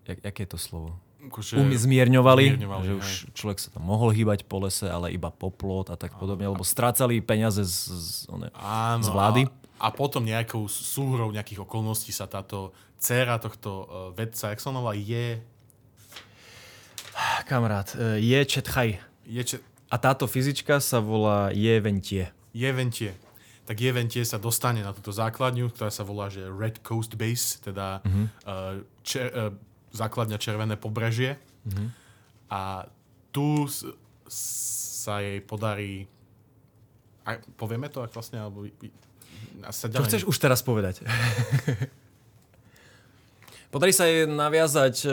jak, 0.06 0.18
jaké 0.22 0.46
je 0.46 0.50
to 0.54 0.58
slovo? 0.58 0.94
Akože, 1.28 1.60
um, 1.60 1.68
zmierňovali, 1.68 2.56
zmierňovali, 2.56 2.84
že 2.86 2.92
hej. 2.92 3.00
už 3.00 3.08
človek 3.36 3.58
sa 3.60 3.68
tam 3.68 3.84
mohol 3.84 4.16
hýbať 4.16 4.48
po 4.48 4.64
lese, 4.64 4.88
ale 4.88 5.12
iba 5.12 5.28
po 5.28 5.52
plot 5.52 5.92
a 5.92 5.96
tak 6.00 6.16
podobne, 6.16 6.48
lebo 6.48 6.64
strácali 6.64 7.20
peniaze 7.20 7.60
z, 7.60 7.76
z, 7.92 8.08
one, 8.32 8.48
Áno, 8.56 9.04
z 9.04 9.08
vlády. 9.12 9.42
A, 9.76 9.92
a 9.92 9.94
potom 9.94 10.24
nejakou 10.24 10.64
súhrou 10.70 11.28
nejakých 11.28 11.68
okolností 11.68 12.08
sa 12.08 12.24
táto 12.24 12.72
dcera 12.96 13.36
tohto 13.36 13.70
uh, 13.70 13.84
vedca, 14.16 14.52
jak 14.52 14.60
sa 14.60 14.72
volá, 14.72 14.96
je... 14.96 15.40
Kamarát, 17.44 17.92
uh, 17.96 18.16
je 18.16 18.40
Četchaj. 18.40 18.96
Je 19.28 19.42
čet... 19.44 19.60
A 19.92 19.98
táto 20.00 20.24
fyzička 20.24 20.80
sa 20.80 21.02
volá 21.02 21.50
Je 21.50 21.74
Ventie. 21.82 22.32
Je 22.56 22.70
Ventie 22.72 23.12
tak 23.70 23.78
Jeventie 23.78 24.26
sa 24.26 24.42
dostane 24.42 24.82
na 24.82 24.90
túto 24.90 25.14
základňu, 25.14 25.70
ktorá 25.70 25.94
sa 25.94 26.02
volá 26.02 26.26
že 26.26 26.42
Red 26.42 26.82
Coast 26.82 27.14
Base, 27.14 27.62
teda 27.62 28.02
uh-huh. 28.02 28.26
uh, 28.42 28.82
čer, 29.06 29.30
uh, 29.30 29.54
základňa 29.94 30.38
Červené 30.38 30.76
pobrežie. 30.78 31.38
Mm-hmm. 31.66 31.88
A 32.50 32.86
tu 33.30 33.66
sa 34.30 35.22
jej 35.22 35.38
podarí... 35.42 36.06
A 37.26 37.38
povieme 37.58 37.90
to, 37.90 38.02
ak 38.02 38.14
vlastne, 38.14 38.40
alebo... 38.42 38.66
Sa 39.70 39.92
Čo 39.92 40.06
chceš 40.06 40.24
už 40.24 40.36
teraz 40.40 40.64
povedať? 40.64 41.04
podarí 43.72 43.94
sa 43.94 44.04
jej 44.06 44.26
naviazať 44.26 44.96
e, 45.06 45.10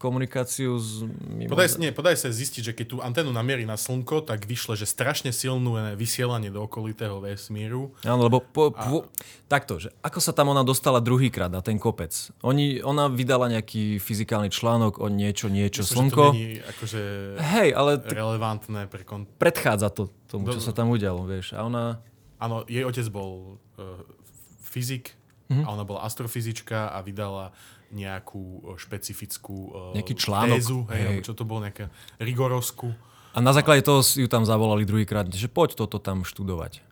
komunikáciu 0.00 0.80
s... 0.80 1.04
Mimo... 1.28 1.52
Podaj, 1.52 1.76
nie, 1.76 1.92
podaj 1.92 2.16
sa 2.16 2.32
zistiť, 2.32 2.62
že 2.64 2.72
keď 2.72 2.86
tú 2.88 2.96
anténu 3.04 3.28
namierí 3.36 3.68
na 3.68 3.76
slnko, 3.76 4.24
tak 4.24 4.48
vyšle, 4.48 4.72
že 4.72 4.88
strašne 4.88 5.28
silnú 5.28 5.76
vysielanie 5.92 6.48
do 6.48 6.64
okolitého 6.64 7.20
vesmíru. 7.20 7.92
Áno, 8.08 8.24
lebo 8.24 8.40
po, 8.40 8.72
a... 8.72 8.80
po, 8.80 8.96
takto, 9.44 9.76
že 9.76 9.92
ako 10.00 10.24
sa 10.24 10.32
tam 10.32 10.56
ona 10.56 10.64
dostala 10.64 11.04
druhýkrát 11.04 11.52
na 11.52 11.60
ten 11.60 11.76
kopec? 11.76 12.16
Oni, 12.40 12.80
ona 12.80 13.12
vydala 13.12 13.52
nejaký 13.52 14.00
fyzikálny 14.00 14.48
článok 14.48 15.04
o 15.04 15.12
niečo, 15.12 15.52
niečo, 15.52 15.84
Myslím, 15.84 16.08
slnko. 16.08 16.24
Že 16.24 16.32
to 16.32 16.32
není 16.32 16.48
akože 16.64 17.02
Hej, 17.36 17.68
ale... 17.76 17.90
relevantné 18.00 18.80
pre 18.88 19.04
kon... 19.04 19.28
Predchádza 19.36 19.92
to 19.92 20.08
tomu, 20.24 20.48
do... 20.48 20.56
čo 20.56 20.64
sa 20.64 20.72
tam 20.72 20.88
udialo, 20.88 21.28
vieš. 21.28 21.52
A 21.52 21.68
ona... 21.68 22.00
Áno, 22.40 22.64
jej 22.64 22.88
otec 22.88 23.04
bol 23.12 23.60
uh, 23.76 24.00
fyzik 24.64 25.19
mm-hmm. 25.50 25.66
a 25.66 25.68
ona 25.74 25.82
bola 25.82 26.06
astrofyzička 26.06 26.94
a 26.94 27.02
vydala 27.02 27.50
nejakú 27.90 28.78
špecifickú 28.78 29.56
uh, 29.68 29.74
Nejaký 29.98 30.14
článok. 30.14 30.56
tézu, 30.62 30.78
hej, 30.94 31.02
hej. 31.02 31.18
čo 31.26 31.34
to 31.34 31.42
bolo, 31.42 31.66
nejaké 31.66 31.90
rigorovskú. 32.22 32.94
A 33.34 33.38
na 33.42 33.50
základe 33.50 33.82
toho 33.82 34.02
ju 34.02 34.30
tam 34.30 34.46
zavolali 34.46 34.86
druhýkrát, 34.86 35.26
že 35.30 35.50
poď 35.50 35.74
toto 35.74 35.98
tam 35.98 36.22
študovať. 36.22 36.82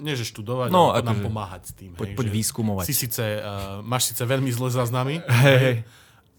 Nie, 0.00 0.18
že 0.18 0.26
študovať, 0.26 0.74
no, 0.74 0.96
ale 0.96 1.06
nám 1.06 1.22
že... 1.22 1.24
pomáhať 1.26 1.62
s 1.70 1.72
tým. 1.76 1.92
Poď, 1.94 2.08
hej, 2.10 2.16
poď 2.18 2.26
výskumovať. 2.34 2.84
Si 2.88 2.94
síce, 2.96 3.22
uh, 3.22 3.78
máš 3.86 4.10
síce 4.10 4.26
veľmi 4.26 4.50
zlé 4.50 4.74
záznamy, 4.74 5.14
hej, 5.46 5.58
hej. 5.62 5.76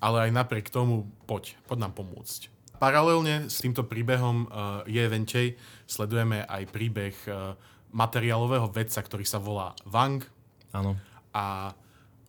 ale 0.03 0.27
aj 0.27 0.31
napriek 0.35 0.67
tomu 0.67 1.07
poď, 1.23 1.55
poď 1.71 1.87
nám 1.87 1.93
pomôcť. 1.95 2.51
Paralelne 2.81 3.45
s 3.45 3.61
týmto 3.61 3.85
príbehom 3.85 4.49
uh, 4.49 4.81
je 4.89 5.03
Ventej 5.05 5.47
sledujeme 5.85 6.41
aj 6.41 6.63
príbeh 6.73 7.15
uh, 7.29 7.53
materiálového 7.93 8.71
vedca, 8.73 8.97
ktorý 9.03 9.21
sa 9.21 9.37
volá 9.37 9.77
Wang. 9.85 10.25
Áno. 10.73 10.97
A 11.31 11.75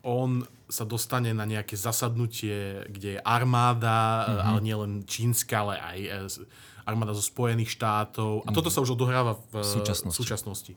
on 0.03 0.43
sa 0.67 0.89
dostane 0.89 1.31
na 1.37 1.45
nejaké 1.45 1.77
zasadnutie, 1.77 2.83
kde 2.89 3.19
je 3.19 3.21
armáda, 3.23 4.25
mm-hmm. 4.25 4.49
ale 4.49 4.59
nielen 4.65 4.93
čínska, 5.05 5.63
ale 5.63 5.75
aj 5.79 5.99
e, 6.01 6.11
armáda 6.89 7.13
zo 7.15 7.23
Spojených 7.23 7.71
štátov. 7.77 8.43
A 8.43 8.51
mm-hmm. 8.51 8.57
toto 8.57 8.73
sa 8.73 8.83
už 8.83 8.97
odohráva 8.99 9.39
v 9.53 9.63
súčasnosti. 9.63 10.19
súčasnosti 10.19 10.75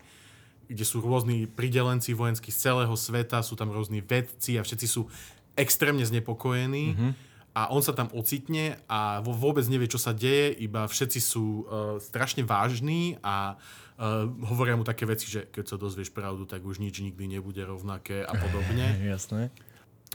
kde 0.66 0.82
sú 0.82 0.98
rôzni 0.98 1.46
pridelenci 1.46 2.18
vojenskí 2.18 2.50
z 2.50 2.70
celého 2.70 2.96
sveta, 2.98 3.46
sú 3.46 3.54
tam 3.54 3.70
rôzni 3.70 4.02
vedci 4.02 4.58
a 4.58 4.66
všetci 4.66 4.88
sú 4.90 5.06
extrémne 5.54 6.04
znepokojení. 6.04 6.86
Mm-hmm. 6.94 7.12
A 7.56 7.72
on 7.72 7.80
sa 7.80 7.96
tam 7.96 8.12
ocitne 8.12 8.76
a 8.92 9.24
vôbec 9.24 9.64
nevie, 9.72 9.88
čo 9.88 9.96
sa 9.96 10.12
deje, 10.12 10.52
iba 10.60 10.84
všetci 10.84 11.20
sú 11.24 11.64
uh, 11.64 11.64
strašne 12.04 12.44
vážni 12.44 13.16
a 13.24 13.56
uh, 13.56 14.28
hovoria 14.52 14.76
mu 14.76 14.84
také 14.84 15.08
veci, 15.08 15.32
že 15.32 15.48
keď 15.48 15.64
sa 15.72 15.76
dozvieš 15.80 16.12
pravdu, 16.12 16.44
tak 16.44 16.60
už 16.68 16.84
nič 16.84 17.00
nikdy 17.00 17.40
nebude 17.40 17.64
rovnaké 17.64 18.28
a 18.28 18.36
podobne. 18.36 19.00
Jasné. 19.16 19.56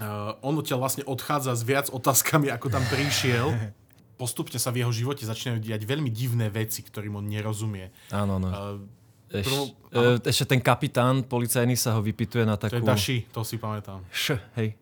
Uh, 0.04 0.36
on 0.44 0.52
odtiaľ 0.60 0.84
vlastne 0.84 1.00
odchádza 1.08 1.56
s 1.56 1.64
viac 1.64 1.88
otázkami, 1.88 2.52
ako 2.52 2.68
tam 2.68 2.84
prišiel. 2.92 3.56
Postupne 4.20 4.60
sa 4.60 4.68
v 4.68 4.84
jeho 4.84 4.92
živote 4.92 5.24
začínajú 5.24 5.64
diať 5.64 5.88
veľmi 5.88 6.12
divné 6.12 6.52
veci, 6.52 6.84
ktorým 6.84 7.16
on 7.16 7.24
nerozumie. 7.24 7.88
Áno, 8.12 8.36
no. 8.36 8.48
Uh, 8.52 8.84
Eš, 9.32 9.48
prv, 9.48 9.60
uh, 9.96 10.20
ešte 10.28 10.44
ten 10.44 10.60
kapitán 10.60 11.24
policajný 11.24 11.72
sa 11.72 11.96
ho 11.96 12.04
vypituje 12.04 12.44
na 12.44 12.60
takú... 12.60 12.84
To 12.84 12.84
je 12.84 12.92
Taši, 12.92 13.16
to 13.32 13.40
si 13.48 13.56
pamätám. 13.56 14.04
Š, 14.12 14.36
hej. 14.60 14.76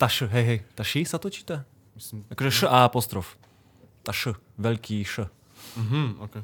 Taš, 0.00 0.24
hej, 0.32 0.44
hej. 0.48 0.58
Taši 0.72 1.04
sa 1.04 1.20
to 1.20 1.28
číta? 1.28 1.68
Myslím, 2.02 2.26
akože 2.34 2.50
š 2.50 2.60
a 2.66 2.82
apostrof. 2.82 3.38
Taš, 4.02 4.34
veľký 4.58 5.06
š. 5.06 5.30
Mhm, 5.78 6.18
okay. 6.18 6.42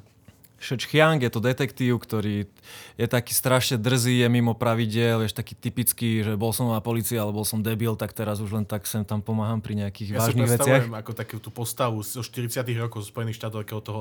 Chiang 0.59 1.19
je 1.19 1.31
to 1.31 1.43
detektív, 1.43 1.99
ktorý 2.03 2.47
je 2.95 3.07
taký 3.07 3.35
strašne 3.35 3.79
drzý, 3.79 4.23
je 4.23 4.29
mimo 4.31 4.55
pravidel, 4.55 5.23
vieš, 5.23 5.35
taký 5.35 5.59
typický, 5.59 6.23
že 6.23 6.35
bol 6.35 6.50
som 6.55 6.71
na 6.71 6.83
policii, 6.83 7.15
ale 7.15 7.31
bol 7.31 7.47
som 7.47 7.62
debil, 7.62 7.95
tak 7.95 8.15
teraz 8.15 8.38
už 8.38 8.55
len 8.55 8.67
tak 8.67 8.87
sem 8.87 9.03
tam 9.03 9.19
pomáham 9.23 9.59
pri 9.59 9.79
nejakých 9.87 10.15
ja 10.15 10.19
vážnych 10.23 10.50
veciach. 10.50 10.83
Ja 10.87 10.99
ako 10.99 11.12
takú 11.15 11.38
tú 11.43 11.50
postavu 11.50 12.03
zo 12.07 12.23
40 12.23 12.62
rokov 12.79 13.07
zo 13.07 13.11
Spojených 13.11 13.38
štátov, 13.38 13.67
takého 13.67 13.83
toho 13.83 14.00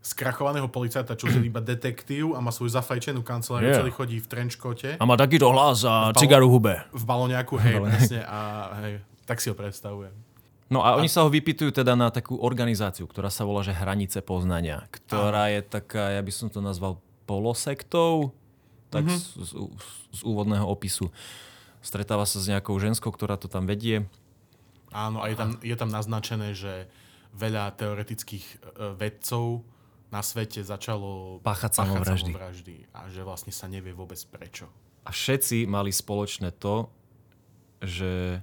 skrachovaného 0.00 0.68
policajta, 0.68 1.16
čo 1.16 1.28
je 1.28 1.40
iba 1.40 1.60
detektív 1.60 2.36
a 2.36 2.40
má 2.40 2.52
svoju 2.52 2.72
zafajčenú 2.72 3.24
kanceláriu, 3.24 3.72
yeah. 3.72 3.80
celý 3.80 3.92
chodí 3.92 4.16
v 4.20 4.28
trenčkote. 4.28 4.96
A 4.96 5.04
má 5.08 5.16
takýto 5.16 5.52
hlas 5.52 5.84
a 5.88 6.12
cigaru 6.16 6.48
hube. 6.48 6.84
V 6.92 7.04
baloniaku, 7.04 7.56
hej, 7.60 7.80
presne, 7.80 8.20
a 8.24 8.38
hej, 8.84 9.04
tak 9.28 9.40
si 9.40 9.48
ho 9.48 9.56
predstavujem. 9.56 10.27
No 10.68 10.84
a, 10.84 10.94
a 10.94 10.96
oni 11.00 11.08
sa 11.08 11.24
ho 11.24 11.32
vypitujú 11.32 11.72
teda 11.72 11.96
na 11.96 12.12
takú 12.12 12.36
organizáciu, 12.36 13.08
ktorá 13.08 13.32
sa 13.32 13.48
volá, 13.48 13.64
že 13.64 13.72
Hranice 13.72 14.20
poznania, 14.20 14.84
ktorá 14.92 15.48
je 15.48 15.64
taká, 15.64 16.12
ja 16.12 16.20
by 16.20 16.32
som 16.32 16.52
to 16.52 16.60
nazval 16.60 17.00
polosektou, 17.24 18.36
tak 18.92 19.08
mm-hmm. 19.08 19.20
z, 19.20 19.48
z, 19.48 19.52
z 20.12 20.20
úvodného 20.24 20.68
opisu. 20.68 21.08
Stretáva 21.80 22.28
sa 22.28 22.40
s 22.40 22.52
nejakou 22.52 22.76
ženskou, 22.76 23.08
ktorá 23.08 23.40
to 23.40 23.48
tam 23.48 23.64
vedie. 23.64 24.04
Áno, 24.92 25.24
a 25.24 25.28
je 25.32 25.36
tam, 25.36 25.50
je 25.60 25.76
tam 25.76 25.88
naznačené, 25.92 26.52
že 26.52 26.88
veľa 27.36 27.76
teoretických 27.76 28.44
e, 28.44 28.56
vedcov 28.96 29.64
na 30.08 30.24
svete 30.24 30.64
začalo 30.64 31.40
páchať 31.44 31.84
samovraždy. 31.84 32.32
samovraždy 32.32 32.76
a 32.96 33.12
že 33.12 33.20
vlastne 33.20 33.52
sa 33.52 33.68
nevie 33.68 33.92
vôbec 33.92 34.16
prečo. 34.32 34.64
A 35.04 35.12
všetci 35.12 35.68
mali 35.68 35.92
spoločné 35.92 36.56
to, 36.56 36.88
že 37.84 38.40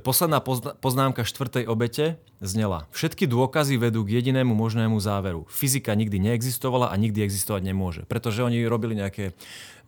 Posledná 0.00 0.40
pozna- 0.40 0.72
poznámka 0.72 1.20
štvrtej 1.20 1.68
obete 1.68 2.16
znela. 2.40 2.88
Všetky 2.96 3.28
dôkazy 3.28 3.76
vedú 3.76 4.08
k 4.08 4.16
jedinému 4.16 4.56
možnému 4.56 4.96
záveru. 4.96 5.44
Fyzika 5.52 5.92
nikdy 5.92 6.16
neexistovala 6.16 6.88
a 6.88 6.96
nikdy 6.96 7.20
existovať 7.20 7.60
nemôže. 7.60 8.02
Pretože 8.08 8.40
oni 8.40 8.64
robili 8.64 8.96
nejaké 8.96 9.36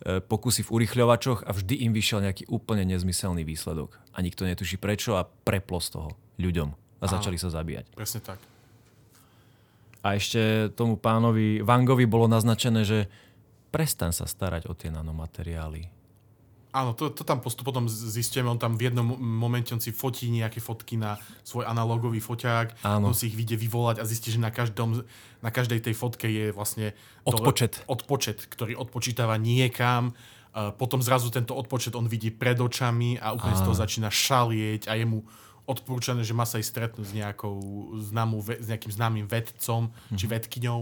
e, 0.05 0.21
pokusy 0.21 0.61
v 0.61 0.73
urychľovačoch 0.77 1.49
a 1.49 1.51
vždy 1.57 1.89
im 1.89 1.91
vyšiel 1.97 2.21
nejaký 2.21 2.45
úplne 2.53 2.85
nezmyselný 2.85 3.41
výsledok. 3.41 3.97
A 4.13 4.21
nikto 4.21 4.45
netuší 4.45 4.77
prečo 4.77 5.17
a 5.17 5.25
preplo 5.25 5.81
z 5.81 5.97
toho 5.97 6.09
ľuďom. 6.37 6.69
A 7.01 7.05
začali 7.09 7.41
sa 7.41 7.49
zabíjať. 7.49 7.89
Presne 7.97 8.21
tak. 8.21 8.37
A 10.05 10.13
ešte 10.13 10.69
tomu 10.77 11.01
pánovi 11.01 11.65
Vangovi 11.65 12.05
bolo 12.05 12.29
naznačené, 12.29 12.85
že 12.85 13.09
prestan 13.73 14.13
sa 14.13 14.29
starať 14.29 14.69
o 14.69 14.77
tie 14.77 14.93
nanomateriály. 14.93 15.89
Áno, 16.75 16.91
to, 16.91 17.07
to 17.07 17.23
tam 17.23 17.39
postup 17.39 17.63
potom 17.63 17.87
zistíme, 17.87 18.51
on 18.51 18.59
tam 18.59 18.75
v 18.75 18.91
jednom 18.91 19.07
momente 19.15 19.71
on 19.71 19.79
si 19.79 19.95
fotí 19.95 20.27
nejaké 20.27 20.59
fotky 20.59 20.99
na 20.99 21.15
svoj 21.47 21.63
analogový 21.63 22.19
foťák, 22.19 22.83
Áno. 22.83 23.09
on 23.09 23.15
si 23.15 23.31
ich 23.31 23.35
vyjde 23.35 23.55
vyvolať 23.55 23.97
a 23.97 24.05
zistí, 24.05 24.27
že 24.27 24.43
na, 24.43 24.51
každom, 24.51 25.07
na 25.39 25.51
každej 25.55 25.79
tej 25.79 25.95
fotke 25.95 26.27
je 26.27 26.51
vlastne... 26.51 26.91
Odpočet. 27.23 27.79
odpočet, 27.87 28.43
ktorý 28.51 28.75
odpočítava 28.75 29.39
niekam. 29.39 30.11
Potom 30.75 30.99
zrazu 30.99 31.31
tento 31.31 31.55
odpočet 31.55 31.95
on 31.95 32.07
vidí 32.07 32.27
pred 32.27 32.59
očami 32.59 33.19
a 33.19 33.31
úplne 33.31 33.55
z 33.55 33.63
toho 33.63 33.75
začína 33.75 34.11
šalieť 34.11 34.91
a 34.91 34.99
je 34.99 35.03
mu 35.03 35.23
odporúčané, 35.65 36.21
že 36.21 36.31
má 36.31 36.45
sa 36.45 36.61
ísť 36.61 36.69
stretnúť 36.69 37.05
s, 37.09 37.13
nejakou 37.17 37.57
známou, 37.97 38.37
s 38.39 38.67
nejakým 38.69 38.93
známym 38.93 39.25
vedcom 39.25 39.89
Mhm. 40.11 40.17
či 40.19 40.25
vedkyňou 40.27 40.79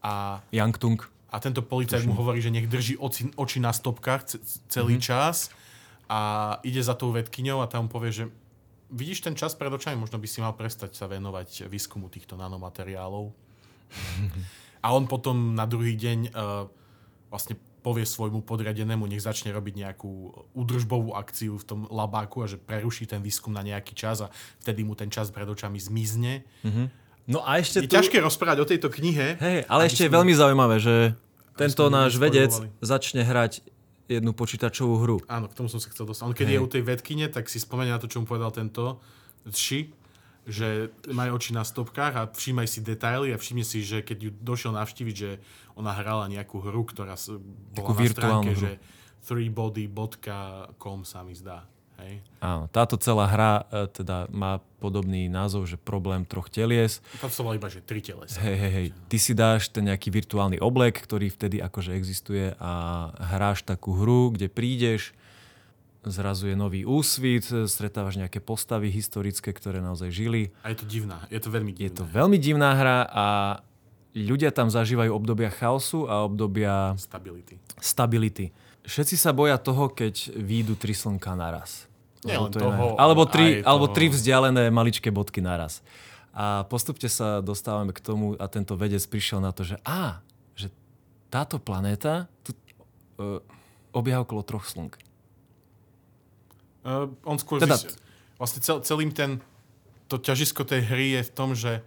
a 0.00 0.40
Yang 0.48 0.74
Tung. 0.78 1.00
A 1.34 1.36
tento 1.42 1.66
policajt 1.66 2.06
mu 2.06 2.14
hovorí, 2.14 2.38
že 2.38 2.54
nech 2.54 2.70
drží 2.70 2.94
oči, 2.94 3.34
oči 3.34 3.58
na 3.58 3.74
stopkách 3.74 4.22
ce- 4.22 4.42
celý 4.70 5.02
mm-hmm. 5.02 5.10
čas 5.10 5.50
a 6.06 6.20
ide 6.62 6.78
za 6.78 6.94
tou 6.94 7.10
vedkyňou 7.10 7.58
a 7.58 7.66
tam 7.66 7.90
povie, 7.90 8.14
že 8.14 8.24
vidíš 8.94 9.26
ten 9.26 9.34
čas 9.34 9.58
pred 9.58 9.74
očami, 9.74 9.98
možno 9.98 10.22
by 10.22 10.28
si 10.30 10.38
mal 10.38 10.54
prestať 10.54 10.94
sa 10.94 11.10
venovať 11.10 11.66
výskumu 11.66 12.06
týchto 12.06 12.38
nanomateriálov. 12.38 13.34
a 14.84 14.86
on 14.94 15.10
potom 15.10 15.58
na 15.58 15.66
druhý 15.66 15.98
deň 15.98 16.18
uh, 16.30 16.70
vlastne 17.34 17.58
povie 17.84 18.06
svojmu 18.08 18.46
podriadenému, 18.46 19.04
nech 19.04 19.20
začne 19.20 19.52
robiť 19.52 19.74
nejakú 19.76 20.32
údržbovú 20.56 21.12
akciu 21.12 21.60
v 21.60 21.66
tom 21.68 21.80
labáku 21.90 22.40
a 22.40 22.48
že 22.48 22.56
preruší 22.56 23.04
ten 23.04 23.20
výskum 23.20 23.52
na 23.52 23.60
nejaký 23.60 23.92
čas 23.92 24.24
a 24.24 24.32
vtedy 24.64 24.86
mu 24.86 24.96
ten 24.96 25.12
čas 25.12 25.28
pred 25.28 25.44
očami 25.44 25.76
zmizne. 25.76 26.48
No 27.24 27.40
a 27.40 27.56
ešte 27.56 27.80
Je 27.80 27.88
ťažké 27.88 28.20
rozprávať 28.20 28.58
o 28.60 28.66
tejto 28.68 28.92
knihe. 28.92 29.40
Hej, 29.40 29.64
ale 29.64 29.88
ešte 29.88 30.04
je 30.04 30.10
sme- 30.12 30.16
veľmi 30.20 30.34
zaujímavé, 30.36 30.76
že 30.76 30.94
tento 31.56 31.88
náš 31.88 32.20
vedec 32.20 32.52
začne 32.84 33.24
hrať 33.24 33.64
jednu 34.04 34.36
počítačovú 34.36 35.00
hru. 35.00 35.16
Áno, 35.24 35.48
k 35.48 35.56
tomu 35.56 35.72
som 35.72 35.80
sa 35.80 35.88
chcel 35.88 36.04
dostať. 36.04 36.24
On 36.24 36.36
keď 36.36 36.46
Hej. 36.46 36.54
je 36.54 36.60
u 36.60 36.68
tej 36.68 36.82
vedkyne, 36.84 37.26
tak 37.32 37.48
si 37.48 37.56
spomenie 37.56 37.88
na 37.88 37.96
to, 37.96 38.04
čo 38.04 38.20
mu 38.20 38.28
povedal 38.28 38.52
tento 38.52 39.00
Ši, 39.44 39.88
že 40.44 40.92
maj 41.08 41.32
oči 41.32 41.56
na 41.56 41.64
stopkách 41.64 42.12
a 42.12 42.22
všímaj 42.28 42.68
si 42.68 42.84
detaily 42.84 43.32
a 43.32 43.40
všimne 43.40 43.64
si, 43.64 43.80
že 43.80 44.04
keď 44.04 44.18
ju 44.20 44.30
došiel 44.34 44.76
navštíviť, 44.76 45.16
že 45.16 45.40
ona 45.72 45.96
hrala 45.96 46.28
nejakú 46.28 46.60
hru, 46.60 46.84
ktorá 46.84 47.16
bola 47.16 47.40
Takú 47.74 47.92
na 47.94 48.04
stránke, 48.06 48.52
hru. 48.52 48.60
že 48.60 48.70
threebody.com 49.24 51.00
sa 51.04 51.22
mi 51.22 51.32
zdá. 51.32 51.64
Hej. 51.94 52.20
Áno, 52.38 52.66
táto 52.68 52.98
celá 52.98 53.24
hra 53.24 53.52
e, 53.70 53.86
teda 53.88 54.26
má 54.28 54.58
podobný 54.78 55.26
názov, 55.26 55.64
že 55.64 55.78
problém 55.78 56.26
troch 56.26 56.50
telies. 56.50 56.98
Tam 57.16 57.30
som 57.30 57.46
bol 57.46 57.54
iba, 57.54 57.70
že 57.70 57.80
tri 57.80 58.02
telesa. 58.02 58.36
Hej, 58.42 58.56
hej, 58.58 58.72
hej. 58.72 58.86
Ty 59.08 59.16
si 59.16 59.32
dáš 59.32 59.70
ten 59.70 59.86
nejaký 59.86 60.10
virtuálny 60.10 60.58
oblek, 60.58 60.98
ktorý 61.00 61.30
vtedy 61.30 61.62
akože 61.62 61.94
existuje 61.94 62.52
a 62.58 62.72
hráš 63.32 63.62
takú 63.62 63.94
hru, 63.94 64.34
kde 64.34 64.50
prídeš, 64.50 65.14
zrazu 66.04 66.52
je 66.52 66.56
nový 66.58 66.84
úsvit, 66.84 67.48
stretávaš 67.64 68.20
nejaké 68.20 68.36
postavy 68.36 68.92
historické, 68.92 69.56
ktoré 69.56 69.80
naozaj 69.80 70.12
žili. 70.12 70.52
A 70.60 70.68
je 70.68 70.82
to 70.82 70.84
divná, 70.84 71.24
je 71.32 71.40
to 71.40 71.48
veľmi 71.48 71.72
Je 71.72 71.88
divné. 71.88 71.96
to 71.96 72.04
veľmi 72.04 72.36
divná 72.36 72.70
hra 72.76 72.98
a 73.08 73.26
ľudia 74.12 74.52
tam 74.52 74.68
zažívajú 74.68 75.10
obdobia 75.10 75.48
chaosu 75.48 76.04
a 76.04 76.22
obdobia 76.22 76.92
Stability. 77.00 77.56
stability. 77.80 78.46
Všetci 78.84 79.16
sa 79.16 79.32
boja 79.32 79.56
toho, 79.56 79.88
keď 79.88 80.36
výjdu 80.36 80.76
tri 80.76 80.92
slnka 80.92 81.32
naraz. 81.32 81.88
Nie 82.24 82.36
len 82.40 82.52
to 82.52 82.60
je 82.60 82.64
toho, 82.64 82.72
naj- 82.92 83.00
alebo, 83.00 83.22
ale 83.24 83.32
tri, 83.32 83.46
aj 83.60 83.68
alebo 83.68 83.86
toho. 83.88 83.94
tri 83.96 84.06
vzdialené 84.12 84.62
maličké 84.68 85.08
bodky 85.12 85.40
naraz. 85.40 85.80
A 86.36 86.64
postupne 86.68 87.08
sa 87.08 87.40
dostávame 87.40 87.92
k 87.96 88.00
tomu 88.00 88.34
a 88.36 88.44
tento 88.48 88.74
vedec 88.76 89.00
prišiel 89.06 89.40
na 89.40 89.52
to, 89.56 89.64
že 89.64 89.76
á, 89.84 90.20
že 90.56 90.68
táto 91.32 91.56
planéta 91.60 92.26
tu, 92.42 92.52
uh, 93.20 93.40
obieha 93.94 94.20
okolo 94.24 94.42
troch 94.44 94.66
slnk. 94.66 94.98
Uh, 96.84 97.08
on 97.24 97.40
skôr 97.40 97.60
Teda- 97.60 97.80
teda... 97.80 97.96
vlastne 98.36 98.60
cel, 98.60 98.84
celým 98.84 99.08
ten 99.14 99.40
to 100.08 100.20
ťažisko 100.20 100.68
tej 100.68 100.84
hry 100.84 101.16
je 101.16 101.22
v 101.24 101.32
tom, 101.32 101.56
že, 101.56 101.80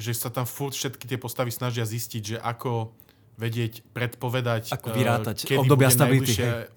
že 0.00 0.16
sa 0.16 0.32
tam 0.32 0.48
furt 0.48 0.72
všetky 0.72 1.04
tie 1.04 1.20
postavy 1.20 1.52
snažia 1.52 1.84
zistiť, 1.84 2.22
že 2.24 2.36
ako 2.40 2.96
vedieť 3.36 3.84
predpovedať, 3.90 4.72
Ako 4.72 4.88
eh, 4.90 4.96
vyrátať 4.96 5.36
kedy 5.44 5.60
obdobia 5.60 5.86
bude 5.86 5.94
stability, 5.94 6.32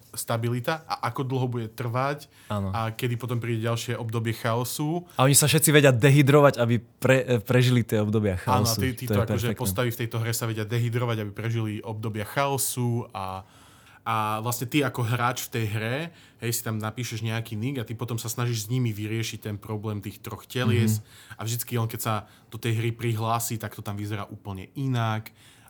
stabilita 0.09 0.83
a 0.83 1.05
ako 1.05 1.21
dlho 1.23 1.47
bude 1.47 1.67
trvať 1.69 2.25
Áno. 2.47 2.69
a 2.69 2.89
kedy 2.89 3.15
potom 3.15 3.37
príde 3.37 3.61
ďalšie 3.61 3.93
obdobie 3.93 4.33
chaosu. 4.33 5.05
A 5.15 5.23
oni 5.23 5.33
sa 5.33 5.45
všetci 5.45 5.69
vedia 5.69 5.91
dehydrovať, 5.91 6.57
aby 6.57 6.75
pre, 6.81 7.17
eh, 7.19 7.39
prežili 7.39 7.81
tie 7.81 8.01
obdobia 8.01 8.35
Áno, 8.41 8.65
chaosu. 8.65 8.81
tí, 8.81 8.91
títo 8.97 9.15
akože 9.15 9.53
postavy 9.53 9.89
v 9.89 9.99
tejto 9.99 10.17
hre 10.17 10.33
sa 10.33 10.43
vedia 10.43 10.65
dehydrovať, 10.65 11.17
aby 11.19 11.31
prežili 11.31 11.79
obdobia 11.79 12.25
chaosu 12.25 13.05
a, 13.13 13.45
a 14.01 14.15
vlastne 14.41 14.65
ty 14.65 14.81
ako 14.81 15.05
hráč 15.05 15.45
v 15.45 15.49
tej 15.53 15.65
hre, 15.69 15.95
hej, 16.41 16.51
si 16.51 16.61
tam 16.61 16.75
napíšeš 16.75 17.21
nejaký 17.21 17.53
nick 17.53 17.77
a 17.77 17.85
ty 17.85 17.93
potom 17.93 18.17
sa 18.17 18.27
snažíš 18.27 18.65
s 18.65 18.67
nimi 18.67 18.89
vyriešiť 18.89 19.45
ten 19.45 19.55
problém 19.55 20.01
tých 20.01 20.19
troch 20.19 20.43
telies 20.43 20.99
Mhm. 20.99 21.03
a 21.37 21.41
vždycky 21.45 21.77
on, 21.77 21.85
keď 21.85 22.01
sa 22.01 22.13
do 22.49 22.57
tej 22.57 22.81
hry 22.81 22.89
prihlási, 22.91 23.55
tak 23.55 23.71
to 23.71 23.85
tam 23.85 23.93
vyzerá 23.93 24.25
úplne 24.25 24.73
inak 24.73 25.29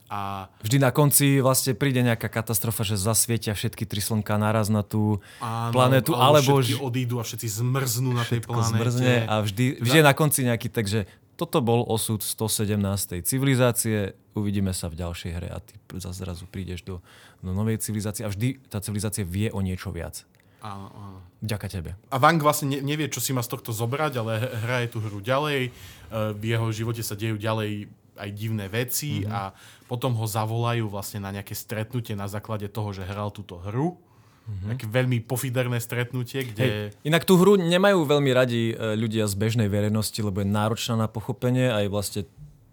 a 0.10 0.50
Vždy 0.65 0.82
na 0.82 0.89
konci 0.89 1.38
vlastne 1.38 1.78
príde 1.78 2.02
nejaká 2.02 2.28
katastrofa, 2.28 2.82
že 2.82 2.98
zasvietia 2.98 3.54
všetky 3.54 3.86
tri 3.86 4.02
slnka 4.02 4.41
naraz 4.41 4.67
na 4.74 4.82
tú 4.82 5.22
áno, 5.38 5.69
planetu, 5.69 6.17
alebo 6.17 6.60
všetky 6.65 6.82
odídu 6.82 7.22
a 7.22 7.24
všetci 7.24 7.45
zmrznú 7.62 8.17
na 8.17 8.26
tej 8.26 8.41
planéte. 8.41 8.74
zmrzne 8.74 9.13
a 9.30 9.34
vždy, 9.45 9.86
vždy 9.86 9.98
je 10.02 10.06
na 10.06 10.13
konci 10.17 10.41
nejaký 10.50 10.67
tak, 10.74 10.89
že 10.89 11.06
toto 11.38 11.62
bol 11.63 11.86
osud 11.88 12.19
117. 12.19 13.24
civilizácie, 13.24 14.17
uvidíme 14.36 14.76
sa 14.76 14.91
v 14.91 15.00
ďalšej 15.00 15.32
hre 15.32 15.48
a 15.54 15.62
ty 15.63 15.78
zrazu 16.12 16.43
prídeš 16.50 16.84
do, 16.84 17.00
do 17.39 17.56
novej 17.56 17.80
civilizácie 17.80 18.26
a 18.26 18.34
vždy 18.34 18.60
tá 18.67 18.84
civilizácia 18.84 19.24
vie 19.24 19.48
o 19.54 19.62
niečo 19.63 19.93
viac. 19.93 20.28
Áno, 20.60 20.91
áno. 20.91 21.19
Vďaka 21.39 21.67
tebe. 21.72 21.95
A 22.12 22.19
Wang 22.19 22.36
vlastne 22.43 22.67
ne- 22.76 22.84
nevie, 22.84 23.08
čo 23.08 23.24
si 23.24 23.32
má 23.32 23.39
z 23.39 23.56
tohto 23.56 23.72
zobrať, 23.72 24.19
ale 24.19 24.43
hraje 24.67 24.91
tú 24.91 25.00
hru 25.00 25.24
ďalej. 25.24 25.72
E, 25.72 26.36
V 26.36 26.43
jeho 26.43 26.67
živote 26.76 27.00
sa 27.00 27.15
dejú 27.15 27.39
ďalej 27.39 27.88
aj 28.19 28.29
divné 28.36 28.67
veci 28.67 29.23
mm-hmm. 29.23 29.32
a 29.32 29.55
potom 29.88 30.13
ho 30.13 30.25
zavolajú 30.27 30.91
vlastne 30.91 31.23
na 31.23 31.32
nejaké 31.32 31.55
stretnutie 31.55 32.13
na 32.13 32.27
základe 32.27 32.67
toho, 32.67 32.91
že 32.91 33.08
hral 33.08 33.32
túto 33.32 33.58
hru. 33.63 33.95
Mm-hmm. 33.95 34.69
Také 34.75 34.86
veľmi 34.89 35.17
pofiderné 35.23 35.79
stretnutie, 35.79 36.43
kde... 36.51 36.63
Hej. 36.65 36.86
Inak 37.05 37.23
tú 37.23 37.38
hru 37.38 37.55
nemajú 37.55 38.03
veľmi 38.03 38.32
radi 38.34 38.73
e, 38.73 38.97
ľudia 38.97 39.29
z 39.29 39.36
bežnej 39.38 39.69
verejnosti, 39.69 40.17
lebo 40.19 40.41
je 40.41 40.49
náročná 40.49 40.97
na 40.97 41.08
pochopenie 41.08 41.69
aj 41.69 41.86
vlastne 41.88 42.21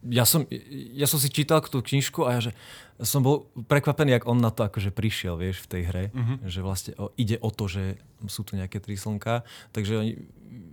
ja 0.06 0.22
som, 0.22 0.46
ja 0.94 1.06
som 1.10 1.18
si 1.18 1.26
čítal 1.32 1.58
tú 1.66 1.82
knižku 1.82 2.22
a 2.26 2.38
ja, 2.38 2.40
že 2.50 2.52
som 3.02 3.20
bol 3.20 3.50
prekvapený, 3.66 4.16
jak 4.16 4.28
on 4.30 4.38
na 4.38 4.54
to 4.54 4.62
akože 4.62 4.94
prišiel, 4.94 5.34
vieš, 5.36 5.66
v 5.66 5.70
tej 5.70 5.82
hre. 5.90 6.04
Mhm. 6.14 6.34
Že 6.46 6.60
vlastne 6.62 6.92
o, 6.96 7.10
ide 7.18 7.36
o 7.42 7.50
to, 7.50 7.66
že 7.66 7.98
sú 8.30 8.46
tu 8.46 8.54
nejaké 8.54 8.78
tri 8.78 8.94
slnka. 8.94 9.42
Takže 9.74 9.92
oni, 9.98 10.12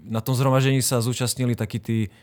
na 0.05 0.21
tom 0.21 0.37
zhromaždení 0.37 0.79
sa 0.85 1.01
zúčastnili 1.01 1.57
takí 1.57 1.81
tí 1.81 2.13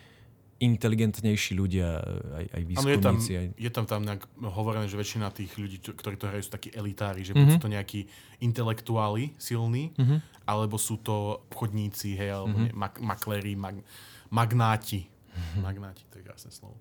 inteligentnejší 0.60 1.52
ľudia, 1.54 1.88
aj, 2.34 2.44
aj 2.46 2.62
Áno, 2.76 2.86
je 2.86 2.98
tam, 2.98 3.16
výskumníci. 3.16 3.32
Aj... 3.32 3.46
je 3.56 3.70
tam 3.70 3.84
tam 3.84 4.00
nejak 4.02 4.22
hovorené, 4.42 4.86
že 4.86 4.94
väčšina 4.94 5.28
tých 5.30 5.52
ľudí, 5.54 5.80
čo- 5.80 5.92
ktorí 5.92 6.14
to 6.14 6.28
hrajú, 6.28 6.44
sú 6.44 6.52
takí 6.52 6.68
elitári, 6.70 7.20
že 7.22 7.32
Mhm. 7.32 7.36
buď 7.36 7.46
sú 7.48 7.58
to 7.58 7.70
nejakí 7.70 8.00
intelektuáli 8.40 9.32
silní, 9.36 9.96
alebo 10.44 10.76
sú 10.76 10.96
to 10.96 11.14
obchodníci, 11.46 12.12
hej, 12.12 12.30
alebo 12.30 12.48
Mhm. 12.50 12.60
mm 12.62 12.72
mak- 12.74 13.00
makléri, 13.00 13.52
mag- 13.54 13.84
magnáti. 14.28 15.08
Magnáti, 15.56 16.04
to 16.06 16.18
je 16.18 16.24
krásne 16.24 16.50
slovo. 16.50 16.76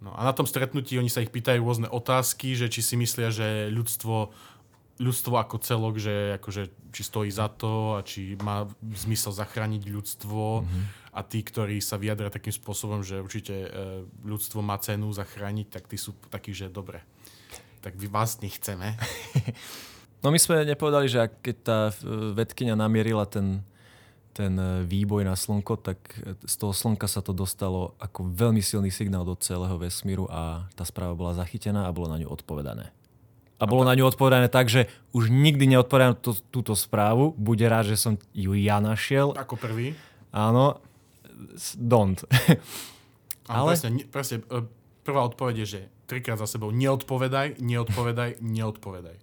No 0.00 0.10
a 0.10 0.24
na 0.24 0.32
tom 0.32 0.44
stretnutí 0.44 0.96
oni 0.96 1.06
sa 1.06 1.20
ich 1.20 1.28
pýtajú 1.28 1.60
rôzne 1.60 1.86
otázky, 1.86 2.54
že 2.54 2.66
či 2.66 2.80
si 2.80 2.96
myslia, 2.96 3.28
že 3.28 3.68
ľudstvo, 3.68 4.32
ľudstvo 4.96 5.34
ako 5.34 5.56
celok, 5.58 5.94
že 5.96 6.14
akože, 6.36 6.62
či 6.90 7.02
stojí 7.02 7.28
za 7.28 7.48
to 7.48 7.94
a 7.94 8.02
či 8.02 8.34
má 8.38 8.64
zmysel 8.96 9.30
zachrániť 9.30 9.82
ľudstvo. 9.86 10.64
A 11.10 11.26
tí, 11.26 11.42
ktorí 11.42 11.82
sa 11.82 11.98
vyjadria 11.98 12.30
takým 12.30 12.54
spôsobom, 12.54 13.02
že 13.02 13.18
určite 13.18 13.66
e, 13.66 13.68
ľudstvo 14.22 14.62
má 14.62 14.78
cenu 14.78 15.10
zachrániť, 15.10 15.66
tak 15.66 15.90
tí 15.90 15.98
sú 15.98 16.14
takí, 16.30 16.54
že 16.54 16.70
dobre. 16.70 17.02
Tak 17.82 17.98
vy 17.98 18.06
vás 18.06 18.38
nechceme. 18.38 18.94
No 20.20 20.28
my 20.28 20.36
sme 20.36 20.68
nepovedali, 20.68 21.08
že 21.08 21.32
keď 21.40 21.56
tá 21.64 21.78
e, 21.88 22.36
vedkynia 22.36 22.76
namierila 22.76 23.24
ten, 23.24 23.64
ten 24.36 24.52
e, 24.52 24.84
výboj 24.84 25.24
na 25.24 25.32
slnko, 25.32 25.80
tak 25.80 25.96
z 26.44 26.54
toho 26.60 26.76
slnka 26.76 27.08
sa 27.08 27.24
to 27.24 27.32
dostalo 27.32 27.96
ako 27.96 28.28
veľmi 28.28 28.60
silný 28.60 28.92
signál 28.92 29.24
do 29.24 29.32
celého 29.40 29.80
vesmíru 29.80 30.28
a 30.28 30.68
tá 30.76 30.84
správa 30.84 31.16
bola 31.16 31.32
zachytená 31.32 31.88
a 31.88 31.94
bolo 31.96 32.12
na 32.12 32.20
ňu 32.20 32.28
odpovedané. 32.28 32.92
a 33.56 33.64
bolo 33.64 33.88
na 33.88 33.96
ňu 33.96 34.12
odpovedané 34.12 34.52
tak, 34.52 34.68
že 34.68 34.92
už 35.16 35.32
nikdy 35.32 35.64
neodpovedám 35.72 36.20
to, 36.20 36.36
túto 36.52 36.76
správu, 36.76 37.32
bude 37.40 37.64
rád, 37.64 37.88
že 37.88 37.96
som 37.96 38.20
ju 38.36 38.52
ja 38.60 38.76
našiel. 38.76 39.32
Ako 39.40 39.56
prvý. 39.56 39.96
Áno, 40.36 40.84
don't. 41.76 42.24
Ale... 43.50 43.74
Presne, 43.74 43.90
ne- 43.90 44.06
presne, 44.06 44.36
e, 44.46 44.62
prvá 45.02 45.26
odpoveď 45.26 45.64
je, 45.64 45.66
že 45.66 45.80
trikrát 46.06 46.38
za 46.38 46.46
sebou 46.46 46.70
neodpovedaj, 46.70 47.58
neodpovedaj, 47.58 48.38
neodpovedaj. 48.42 49.16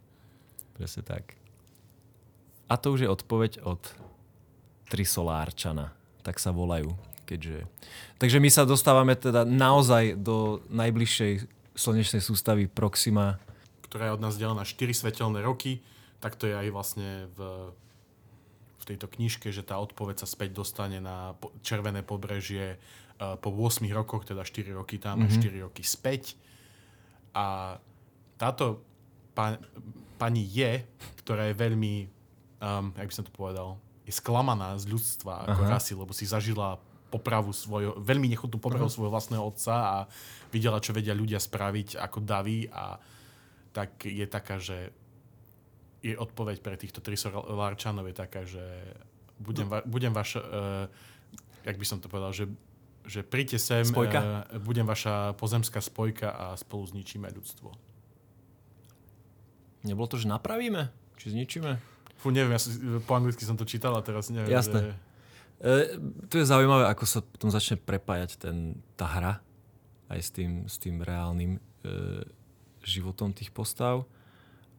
Presne 0.75 1.01
tak. 1.03 1.39
A 2.67 2.75
to 2.75 2.91
už 2.91 3.07
je 3.07 3.09
odpoveď 3.09 3.63
od 3.63 3.79
Trisolárčana. 4.87 5.95
Tak 6.23 6.39
sa 6.39 6.51
volajú. 6.51 6.95
Keďže... 7.27 7.67
Takže 8.19 8.39
my 8.39 8.49
sa 8.51 8.63
dostávame 8.63 9.15
teda 9.15 9.43
naozaj 9.43 10.15
do 10.15 10.63
najbližšej 10.71 11.47
slnečnej 11.75 12.23
sústavy 12.23 12.71
Proxima. 12.71 13.39
ktorá 13.87 14.11
je 14.11 14.15
od 14.15 14.23
nás 14.23 14.35
delená 14.35 14.63
4 14.63 14.91
svetelné 14.95 15.43
roky, 15.43 15.83
tak 16.19 16.35
to 16.35 16.47
je 16.47 16.55
aj 16.55 16.67
vlastne 16.71 17.27
v 17.35 17.71
tejto 18.87 19.11
knižke, 19.11 19.51
že 19.51 19.67
tá 19.67 19.75
odpoveď 19.83 20.23
sa 20.23 20.27
späť 20.27 20.55
dostane 20.55 21.03
na 21.03 21.35
červené 21.59 22.01
pobrežie 22.01 22.79
uh, 23.19 23.35
po 23.35 23.51
8 23.51 23.83
rokoch, 23.91 24.23
teda 24.23 24.47
4 24.47 24.71
roky 24.71 24.95
tam 24.97 25.23
a 25.23 25.27
4 25.27 25.67
roky 25.67 25.83
späť. 25.83 26.39
A 27.35 27.75
táto 28.39 28.81
pa, 29.35 29.59
pani 30.15 30.47
je, 30.47 30.81
ktorá 31.21 31.51
je 31.51 31.55
veľmi, 31.59 31.93
um, 32.63 32.95
jak 32.95 33.07
by 33.11 33.13
som 33.13 33.25
to 33.27 33.33
povedal, 33.35 33.77
je 34.07 34.15
sklamaná 34.15 34.79
z 34.79 34.87
ľudstva 34.87 35.51
ako 35.51 35.61
Aha. 35.67 35.71
rasy, 35.77 35.91
lebo 35.93 36.15
si 36.15 36.23
zažila 36.23 36.79
popravu 37.07 37.51
svojho, 37.51 37.99
veľmi 37.99 38.27
nechutnú 38.31 38.59
popravu 38.59 38.87
svojho 38.91 39.11
vlastného 39.11 39.43
otca 39.43 39.75
a 39.75 39.97
videla, 40.51 40.83
čo 40.83 40.95
vedia 40.95 41.15
ľudia 41.15 41.39
spraviť 41.39 41.99
ako 41.99 42.19
davy 42.23 42.67
a 42.71 42.99
tak 43.71 44.07
je 44.07 44.25
taká, 44.27 44.59
že 44.59 44.91
je 46.07 46.15
odpoveď 46.15 46.63
pre 46.63 46.75
týchto 46.79 47.03
trisolárčanov 47.03 48.07
je 48.07 48.15
taká, 48.15 48.41
že 48.47 48.63
budem, 49.37 49.67
va, 49.67 49.83
budem 49.83 50.15
vaš, 50.15 50.39
uh, 50.39 50.87
jak 51.67 51.75
by 51.75 51.85
som 51.85 51.99
to 51.99 52.07
povedal, 52.07 52.31
že, 52.31 52.47
že 53.03 53.21
príďte 53.27 53.59
sem, 53.59 53.83
Spojka? 53.83 54.47
Uh, 54.55 54.63
budem 54.63 54.87
vaša 54.87 55.35
pozemská 55.35 55.83
spojka 55.83 56.31
a 56.31 56.45
spolu 56.55 56.87
zničíme 56.87 57.27
ľudstvo. 57.27 57.69
Nebolo 59.85 60.07
to, 60.09 60.17
že 60.17 60.31
napravíme? 60.31 60.89
Či 61.19 61.35
zničíme? 61.35 61.71
Fú, 62.17 62.33
neviem, 62.33 62.55
ja 62.55 62.61
som, 62.63 62.73
po 63.05 63.13
anglicky 63.13 63.45
som 63.45 63.59
to 63.59 63.67
čítal 63.67 63.93
a 63.93 64.01
teraz 64.01 64.33
neviem. 64.33 64.49
Jasné. 64.49 64.79
Že, 64.89 65.07
E, 65.57 65.97
to 66.29 66.37
je 66.37 66.45
zaujímavé, 66.45 66.85
ako 66.85 67.03
sa 67.09 67.19
potom 67.25 67.49
začne 67.49 67.81
prepájať 67.81 68.37
ten, 68.37 68.77
tá 68.93 69.09
hra 69.09 69.33
aj 70.07 70.19
s 70.21 70.29
tým, 70.29 70.51
s 70.69 70.77
tým 70.77 71.01
reálnym 71.01 71.57
e, 71.57 71.59
životom 72.85 73.33
tých 73.33 73.49
postav. 73.49 74.05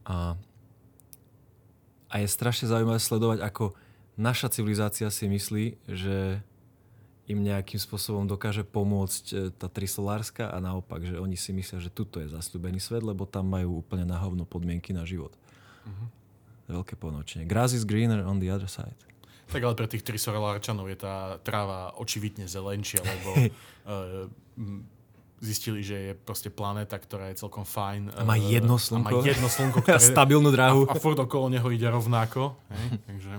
A, 0.07 0.39
a 2.09 2.15
je 2.25 2.29
strašne 2.29 2.69
zaujímavé 2.69 3.01
sledovať, 3.01 3.39
ako 3.45 3.77
naša 4.17 4.49
civilizácia 4.51 5.09
si 5.13 5.29
myslí, 5.29 5.65
že 5.87 6.41
im 7.29 7.45
nejakým 7.45 7.77
spôsobom 7.77 8.25
dokáže 8.25 8.65
pomôcť 8.65 9.25
e, 9.31 9.37
tá 9.53 9.69
trisolárska 9.69 10.49
a 10.49 10.57
naopak, 10.65 11.05
že 11.05 11.21
oni 11.21 11.37
si 11.37 11.53
myslia, 11.53 11.77
že 11.77 11.93
tuto 11.93 12.25
je 12.25 12.33
zasľúbený 12.33 12.81
svet, 12.81 13.05
lebo 13.05 13.29
tam 13.29 13.53
majú 13.53 13.85
úplne 13.85 14.09
na 14.09 14.17
hovno 14.17 14.49
podmienky 14.49 14.97
na 14.97 15.05
život. 15.05 15.37
Veľké 16.69 16.97
ponočenie. 16.97 17.45
Grass 17.45 17.77
is 17.77 17.85
greener 17.85 18.25
on 18.25 18.41
the 18.41 18.49
other 18.49 18.69
side. 18.69 18.97
tak 19.49 19.65
ale 19.65 19.77
pre 19.77 19.89
tých 19.89 20.05
trisolárčanov 20.05 20.89
je 20.93 20.99
tá 21.01 21.41
tráva 21.41 21.97
očividne 21.97 22.45
zelenšia, 22.45 23.01
lebo 23.01 23.31
uh, 23.41 24.29
zistili, 25.39 25.87
že 25.87 25.97
je 25.97 26.13
proste 26.15 26.51
planéta, 26.51 26.99
ktorá 26.99 27.31
je 27.31 27.39
celkom 27.43 27.63
fajn. 27.63 28.15
A 28.15 28.27
má 28.27 28.35
eh, 28.35 28.59
jedno 28.59 28.75
A 28.75 28.79
má 28.79 29.11
slnko. 29.11 29.17
jedno 29.23 29.49
slnko, 29.49 29.79
ktoré, 29.87 30.03
stabilnú 30.03 30.51
dráhu. 30.51 30.87
A, 30.91 30.99
a 30.99 31.01
furt 31.01 31.19
okolo 31.19 31.51
neho 31.51 31.69
ide 31.71 31.87
rovnako. 31.87 32.59
Hej? 32.71 32.87
Takže... 33.07 33.33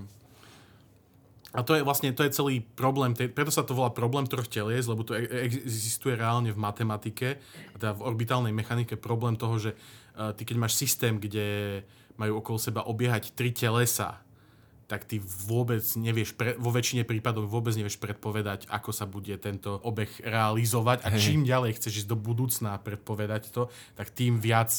A 1.50 1.66
to 1.66 1.74
je 1.74 1.82
vlastne 1.82 2.14
to 2.14 2.22
je 2.22 2.30
celý 2.30 2.62
problém, 2.62 3.18
tej, 3.18 3.34
preto 3.34 3.50
sa 3.50 3.66
to 3.66 3.74
volá 3.74 3.90
problém 3.90 4.30
troch 4.30 4.46
telies, 4.46 4.86
lebo 4.86 5.02
to 5.02 5.18
e- 5.18 5.50
existuje 5.50 6.14
reálne 6.14 6.54
v 6.54 6.62
matematike, 6.62 7.42
teda 7.74 7.98
v 7.98 8.06
orbitálnej 8.06 8.54
mechanike 8.54 8.94
problém 8.94 9.34
toho, 9.34 9.58
že 9.58 9.74
uh, 9.74 10.30
ty 10.38 10.46
keď 10.46 10.62
máš 10.62 10.78
systém, 10.78 11.18
kde 11.18 11.82
majú 12.22 12.38
okolo 12.46 12.62
seba 12.62 12.86
obiehať 12.86 13.34
tri 13.34 13.50
telesa, 13.50 14.22
tak 14.90 15.06
ty 15.06 15.22
vôbec 15.22 15.86
nevieš, 15.94 16.34
pre, 16.34 16.58
vo 16.58 16.74
väčšine 16.74 17.06
prípadov 17.06 17.46
vôbec 17.46 17.78
nevieš 17.78 18.02
predpovedať, 18.02 18.66
ako 18.74 18.90
sa 18.90 19.06
bude 19.06 19.38
tento 19.38 19.78
obeh 19.86 20.10
realizovať 20.26 21.06
a 21.06 21.14
čím 21.14 21.46
ďalej 21.46 21.78
chceš 21.78 22.04
ísť 22.04 22.10
do 22.10 22.18
budúcna 22.18 22.82
predpovedať 22.82 23.54
to, 23.54 23.70
tak 23.94 24.10
tým 24.10 24.42
viac 24.42 24.74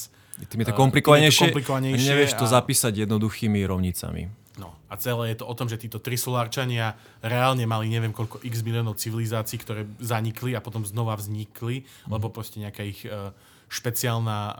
Tým 0.51 0.67
je 0.67 0.67
to 0.67 0.75
Eh, 0.75 0.83
komplikovanejšie, 0.83 1.31
je 1.31 1.39
to 1.39 1.47
komplikovanejšie 1.55 2.11
nevieš 2.11 2.33
to 2.35 2.47
a- 2.51 2.53
zapísať 2.59 3.07
jednoduchými 3.07 3.63
rovnicami. 3.63 4.35
No 4.59 4.75
a 4.91 4.99
celé 4.99 5.33
je 5.33 5.41
to 5.41 5.47
o 5.47 5.55
tom, 5.55 5.71
že 5.71 5.79
títo 5.79 6.03
trisolárčania 6.03 6.99
reálne 7.23 7.63
mali 7.65 7.87
neviem 7.87 8.11
koľko 8.11 8.43
x 8.43 8.67
miliónov 8.67 8.99
civilizácií, 8.99 9.63
ktoré 9.63 9.87
zanikli 10.03 10.59
a 10.59 10.61
potom 10.61 10.83
znova 10.83 11.15
vznikli, 11.15 11.87
mm. 11.87 12.11
lebo 12.11 12.35
proste 12.35 12.59
nejaká 12.59 12.83
ich 12.83 13.07
uh, 13.07 13.31
špeciálna 13.71 14.39
uh, 14.51 14.59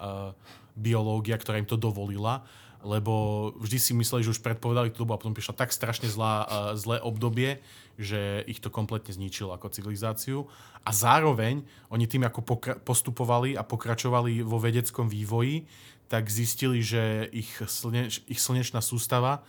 biológia, 0.79 1.35
ktorá 1.37 1.59
im 1.59 1.67
to 1.67 1.75
dovolila, 1.75 2.47
lebo 2.81 3.49
vždy 3.61 3.79
si 3.79 3.93
mysleli, 3.93 4.25
že 4.25 4.33
už 4.37 4.45
predpovedali 4.45 4.91
tú 4.91 5.05
dobu 5.05 5.13
a 5.15 5.21
potom 5.21 5.37
prišla 5.37 5.57
tak 5.57 5.71
strašne 5.71 6.09
zlá, 6.09 6.49
zlé 6.77 6.97
obdobie, 7.01 7.61
že 8.01 8.41
ich 8.49 8.61
to 8.65 8.73
kompletne 8.73 9.13
zničilo 9.13 9.53
ako 9.53 9.69
civilizáciu. 9.69 10.49
A 10.85 10.91
zároveň 10.91 11.61
oni 11.93 12.09
tým, 12.09 12.25
ako 12.25 12.41
pokra- 12.41 12.79
postupovali 12.81 13.53
a 13.53 13.63
pokračovali 13.63 14.41
vo 14.41 14.57
vedeckom 14.57 15.13
vývoji, 15.13 15.69
tak 16.09 16.27
zistili, 16.33 16.81
že 16.81 17.29
ich, 17.31 17.53
slneč- 17.69 18.25
ich 18.27 18.41
slnečná 18.41 18.81
sústava 18.81 19.45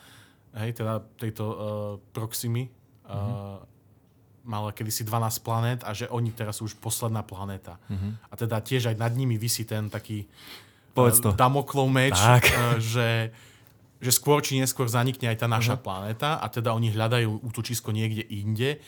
hej, 0.55 0.75
teda 0.75 1.01
tejto 1.15 1.43
uh, 1.47 1.57
Proximy 2.11 2.67
uh, 2.67 3.63
mala 4.43 4.73
kedysi 4.73 5.05
12 5.05 5.45
planét 5.45 5.79
a 5.85 5.93
že 5.93 6.09
oni 6.09 6.33
teraz 6.33 6.59
sú 6.59 6.65
už 6.65 6.73
posledná 6.81 7.21
planéta. 7.21 7.77
A 8.25 8.33
teda 8.33 8.57
tiež 8.57 8.89
aj 8.89 8.97
nad 8.97 9.13
nimi 9.13 9.37
vysí 9.37 9.69
ten 9.69 9.85
taký 9.85 10.25
Povedz 10.93 11.19
to. 11.19 11.29
uh, 11.29 11.35
Damoklov 11.35 11.87
meč, 11.87 12.13
Tak. 12.13 12.43
uh, 12.45 12.53
že, 12.77 13.31
že 13.97 14.11
skôr 14.11 14.39
či 14.39 14.57
neskôr 14.57 14.85
zanikne 14.85 15.27
aj 15.27 15.37
tá 15.37 15.47
naša 15.47 15.75
planéta 15.75 16.35
a 16.35 16.45
teda 16.45 16.71
oni 16.71 16.89
hľadajú 16.89 17.41
útočisko 17.41 17.89
niekde 17.89 18.21
inde 18.23 18.79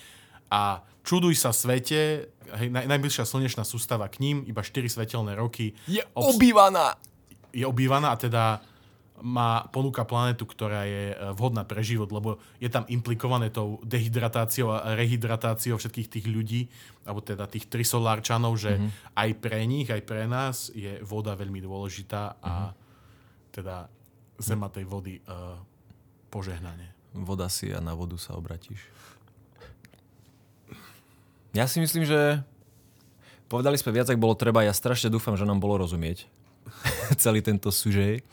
a 0.48 0.82
čuduj 1.02 1.36
sa 1.36 1.50
svete, 1.50 2.28
hej, 2.54 2.68
naj, 2.70 2.86
najbližšia 2.86 3.24
slnečná 3.24 3.63
sústava 3.63 4.08
k 4.08 4.20
ním, 4.20 4.44
iba 4.44 4.60
4 4.60 4.86
svetelné 4.86 5.34
roky, 5.34 5.74
Je 5.86 6.04
Obs- 6.13 6.34
obývaná! 6.34 6.96
je 7.50 7.63
obývaná 7.63 8.10
a 8.10 8.18
teda 8.18 8.44
má, 9.21 9.69
ponúka 9.69 10.02
planetu, 10.08 10.49
ktorá 10.49 10.89
je 10.89 11.13
e, 11.13 11.15
vhodná 11.38 11.62
pre 11.62 11.86
život, 11.86 12.10
lebo 12.10 12.41
je 12.58 12.65
tam 12.67 12.88
implikované 12.89 13.54
tou 13.54 13.78
dehydratáciou 13.86 14.73
a 14.73 14.97
rehydratáciou 14.97 15.78
všetkých 15.78 16.10
tých 16.10 16.26
ľudí, 16.26 16.62
alebo 17.06 17.21
teda 17.21 17.45
tých 17.45 17.69
trisolárčanov, 17.69 18.58
že 18.58 18.73
mm-hmm. 18.73 18.89
aj 19.13 19.30
pre 19.38 19.60
nich, 19.69 19.88
aj 19.93 20.02
pre 20.02 20.26
nás 20.26 20.73
je 20.73 20.97
voda 21.06 21.38
veľmi 21.38 21.62
dôležitá 21.62 22.41
a 22.41 22.73
teda 23.54 23.86
zema 24.41 24.65
tej 24.73 24.89
vody 24.89 25.21
uh, 25.30 25.62
požehnanie. 26.34 26.89
Voda 27.13 27.45
si 27.54 27.69
a 27.69 27.78
na 27.78 27.93
vodu 27.93 28.17
sa 28.17 28.34
obratíš. 28.34 28.82
Ja 31.54 31.69
si 31.69 31.78
myslím, 31.78 32.02
že 32.10 32.41
povedali 33.45 33.78
sme 33.78 33.93
viac, 33.93 34.10
ak 34.10 34.17
bolo 34.17 34.34
treba. 34.34 34.65
Ja 34.65 34.73
strašne 34.73 35.13
dúfam, 35.13 35.38
že 35.38 35.45
nám 35.45 35.62
bolo 35.62 35.86
rozumieť 35.86 36.26
celý 37.21 37.45
tento 37.45 37.69
sužej. 37.69 38.26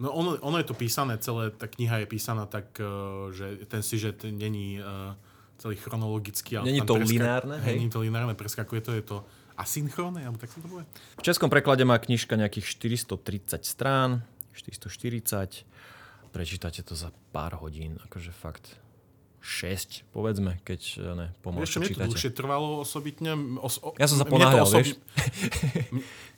No 0.00 0.16
ono, 0.16 0.40
ono 0.40 0.56
je 0.56 0.64
to 0.64 0.72
písané, 0.72 1.20
celé, 1.20 1.52
tá 1.52 1.68
kniha 1.68 2.00
je 2.02 2.06
písaná 2.08 2.48
tak, 2.48 2.72
uh, 2.80 3.28
že 3.36 3.68
ten 3.68 3.84
sižet 3.84 4.24
není 4.24 4.80
uh, 4.80 5.12
celý 5.60 5.76
chronologický. 5.76 6.56
ale 6.56 6.72
Není 6.72 6.80
to 6.80 6.96
lineárne, 6.96 7.60
hej? 7.60 7.76
Není 7.76 7.92
to 7.92 8.00
lineárne, 8.00 8.32
preskakuje 8.32 8.80
to, 8.80 8.92
je 8.96 9.04
to 9.04 9.16
asynchrónne, 9.60 10.24
alebo 10.24 10.40
tak 10.40 10.48
sa 10.48 10.64
to 10.64 10.68
povie? 10.72 10.88
V 11.20 11.24
českom 11.28 11.52
preklade 11.52 11.84
má 11.84 12.00
knižka 12.00 12.40
nejakých 12.40 12.64
430 12.80 13.60
strán, 13.68 14.24
440. 14.56 15.68
Prečítate 16.32 16.80
to 16.80 16.96
za 16.96 17.12
pár 17.36 17.60
hodín, 17.60 18.00
akože 18.08 18.32
fakt 18.32 18.80
6, 19.40 20.04
povedzme, 20.12 20.60
keď 20.68 20.80
ne, 21.16 21.26
Ešte 21.32 21.40
pomôžete 21.40 21.76
mne 21.80 21.88
to 21.96 22.00
dlhšie 22.12 22.30
trvalo 22.36 22.84
osobitne. 22.84 23.32
Os, 23.64 23.80
o, 23.80 23.96
Ja 23.96 24.04
som 24.04 24.20
sa 24.20 24.28
ponáhľal, 24.28 24.68
vieš? 24.68 25.00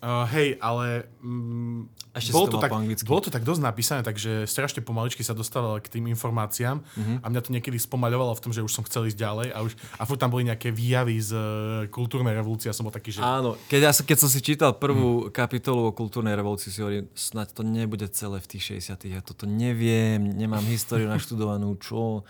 uh, 0.03 0.27
hej, 0.31 0.55
ale 0.63 1.11
mm, 1.19 1.91
Ešte 2.15 2.31
bolo, 2.31 2.47
to 2.47 2.63
tak, 2.63 2.71
bolo 3.03 3.21
to 3.23 3.31
tak 3.35 3.43
dosť 3.43 3.59
napísané, 3.59 4.01
takže 4.07 4.47
strašne 4.47 4.87
pomaličky 4.87 5.27
sa 5.27 5.35
dostával 5.35 5.83
k 5.83 5.99
tým 5.99 6.07
informáciám 6.15 6.79
Mhm. 6.95 7.15
a 7.23 7.27
mňa 7.27 7.41
to 7.43 7.51
niekedy 7.51 7.79
spomaľovalo 7.79 8.39
v 8.39 8.43
tom, 8.43 8.53
že 8.55 8.63
už 8.63 8.71
som 8.71 8.87
chcel 8.87 9.11
ísť 9.11 9.19
ďalej 9.19 9.49
a, 9.51 9.59
už, 9.67 9.73
a 9.99 10.03
furt 10.07 10.23
tam 10.23 10.31
boli 10.31 10.47
nejaké 10.47 10.71
výjavy 10.71 11.19
z 11.19 11.31
uh, 11.35 11.43
kultúrnej 11.91 12.39
revolúcie 12.39 12.71
a 12.71 12.75
som 12.77 12.87
bol 12.87 12.95
taký, 12.95 13.11
že 13.15 13.19
Áno, 13.19 13.59
keď, 13.67 13.81
ja, 13.83 13.93
keď 13.93 14.17
som 14.19 14.31
si 14.31 14.39
čítal 14.39 14.79
prvú 14.79 15.27
kapitolu 15.35 15.91
o 15.91 15.93
kultúrnej 15.93 16.39
revolúcii, 16.39 16.71
si 16.71 16.79
hovorím, 16.79 17.11
snáď 17.19 17.59
to 17.59 17.63
nebude 17.67 18.07
celé 18.15 18.39
v 18.39 18.47
tých 18.47 18.79
60 18.79 19.11
ja 19.11 19.21
toto 19.25 19.45
neviem, 19.51 20.23
nemám 20.23 20.63
históriu 20.71 21.11
naštudovanú, 21.11 21.75
čo, 21.83 22.23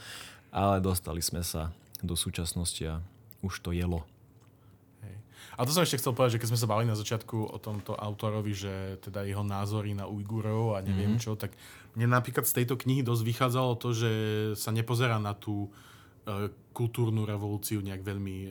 ale 0.53 0.85
dostali 0.85 1.25
sme 1.25 1.41
sa 1.41 1.73
do 2.05 2.13
súčasnosti 2.13 2.85
a 2.85 3.01
už 3.41 3.65
to 3.65 3.73
jelo. 3.73 4.05
Hej. 5.01 5.17
A 5.57 5.61
to 5.65 5.73
som 5.73 5.83
ešte 5.83 5.99
chcel 5.99 6.13
povedať, 6.13 6.39
že 6.39 6.41
keď 6.45 6.49
sme 6.53 6.61
sa 6.61 6.71
bavili 6.71 6.93
na 6.93 6.99
začiatku 7.01 7.37
o 7.49 7.59
tomto 7.59 7.97
autorovi, 7.97 8.53
že 8.53 9.01
teda 9.01 9.25
jeho 9.25 9.43
názory 9.43 9.97
na 9.97 10.05
Ujgurov 10.05 10.77
a 10.77 10.85
neviem 10.85 11.17
mm-hmm. 11.17 11.25
čo, 11.25 11.41
tak 11.41 11.57
mne 11.97 12.13
napríklad 12.13 12.45
z 12.45 12.63
tejto 12.63 12.77
knihy 12.77 13.01
dosť 13.01 13.23
vychádzalo 13.25 13.73
to, 13.81 13.89
že 13.97 14.13
sa 14.61 14.71
nepozerá 14.71 15.17
na 15.17 15.33
tú 15.33 15.73
uh, 15.73 16.53
kultúrnu 16.77 17.25
revolúciu 17.25 17.85
nejak 17.85 18.01
veľmi 18.01 18.37
e, 18.49 18.51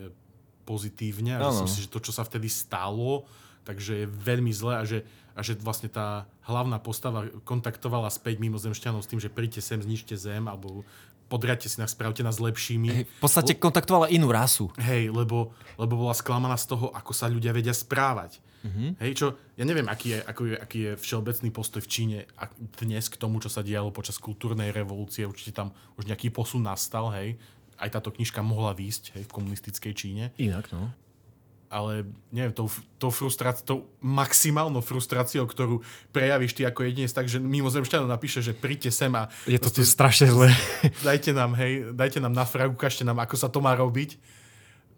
pozitívne. 0.66 1.38
A 1.38 1.50
že 1.50 1.58
som 1.58 1.68
si, 1.70 1.82
že 1.82 1.90
to, 1.90 1.98
čo 1.98 2.14
sa 2.14 2.22
vtedy 2.22 2.46
stalo, 2.48 3.26
takže 3.66 4.06
je 4.06 4.08
veľmi 4.08 4.54
zlé 4.54 4.74
a 4.78 4.84
že, 4.86 5.02
a 5.34 5.42
že 5.42 5.58
vlastne 5.58 5.90
tá 5.90 6.30
hlavná 6.46 6.78
postava 6.78 7.26
kontaktovala 7.46 8.14
späť 8.14 8.38
mimozemšťanov 8.38 9.02
s 9.02 9.10
tým, 9.10 9.18
že 9.18 9.34
príďte 9.34 9.62
sem, 9.66 9.82
zničte 9.82 10.14
zem, 10.18 10.46
alebo 10.46 10.86
podriadte 11.32 11.72
si 11.72 11.80
nás, 11.80 11.96
spravte 11.96 12.20
nás 12.20 12.44
lepšími. 12.44 12.90
Hej, 12.92 13.06
v 13.08 13.22
podstate 13.24 13.56
kontaktovala 13.56 14.12
inú 14.12 14.28
rasu. 14.36 14.68
Hej, 14.76 15.16
lebo, 15.16 15.56
lebo 15.80 15.94
bola 15.96 16.12
sklamaná 16.12 16.60
z 16.60 16.76
toho, 16.76 16.92
ako 16.92 17.16
sa 17.16 17.32
ľudia 17.32 17.56
vedia 17.56 17.72
správať. 17.72 18.44
Mm-hmm. 18.62 18.90
Hej, 19.00 19.12
čo, 19.16 19.28
ja 19.56 19.64
neviem, 19.64 19.88
aký 19.88 20.14
je, 20.14 20.20
ako 20.22 20.42
je, 20.52 20.56
aký 20.60 20.80
je 20.84 20.92
všeobecný 21.00 21.50
postoj 21.50 21.82
v 21.82 21.90
Číne 21.90 22.18
dnes 22.78 23.08
k 23.08 23.16
tomu, 23.16 23.40
čo 23.40 23.48
sa 23.48 23.64
dialo 23.64 23.96
počas 23.96 24.20
kultúrnej 24.20 24.76
revolúcie. 24.76 25.24
Určite 25.24 25.56
tam 25.56 25.72
už 25.96 26.12
nejaký 26.12 26.30
posun 26.30 26.68
nastal, 26.68 27.10
hej. 27.16 27.40
Aj 27.82 27.90
táto 27.90 28.14
knižka 28.14 28.44
mohla 28.46 28.78
výjsť 28.78 29.18
hej, 29.18 29.24
v 29.26 29.32
komunistickej 29.34 29.94
Číne. 29.96 30.24
Inak, 30.38 30.70
no 30.76 30.92
ale 31.72 32.04
neviem, 32.36 32.52
tou, 32.52 32.68
tou, 33.00 33.08
frustrá- 33.08 33.56
tou 33.56 33.88
maximálnou 34.04 34.84
frustráciou, 34.84 35.48
ktorú 35.48 35.80
prejavíš 36.12 36.60
ty 36.60 36.68
ako 36.68 36.84
jedinec, 36.84 37.16
tak, 37.16 37.32
že 37.32 37.40
mimozemšťanom 37.40 38.12
napíše, 38.12 38.44
že 38.44 38.52
príďte 38.52 38.92
sem 38.92 39.10
a... 39.16 39.32
Je 39.48 39.56
to 39.56 39.72
tu 39.72 39.88
strašne 39.88 40.28
zle. 40.28 40.52
Dajte 41.08 41.32
nám, 41.32 41.56
hej, 41.56 41.96
dajte 41.96 42.20
nám 42.20 42.36
na 42.36 42.44
frag, 42.44 42.76
ukážte 42.76 43.08
nám, 43.08 43.24
ako 43.24 43.36
sa 43.40 43.48
to 43.48 43.64
má 43.64 43.72
robiť. 43.72 44.20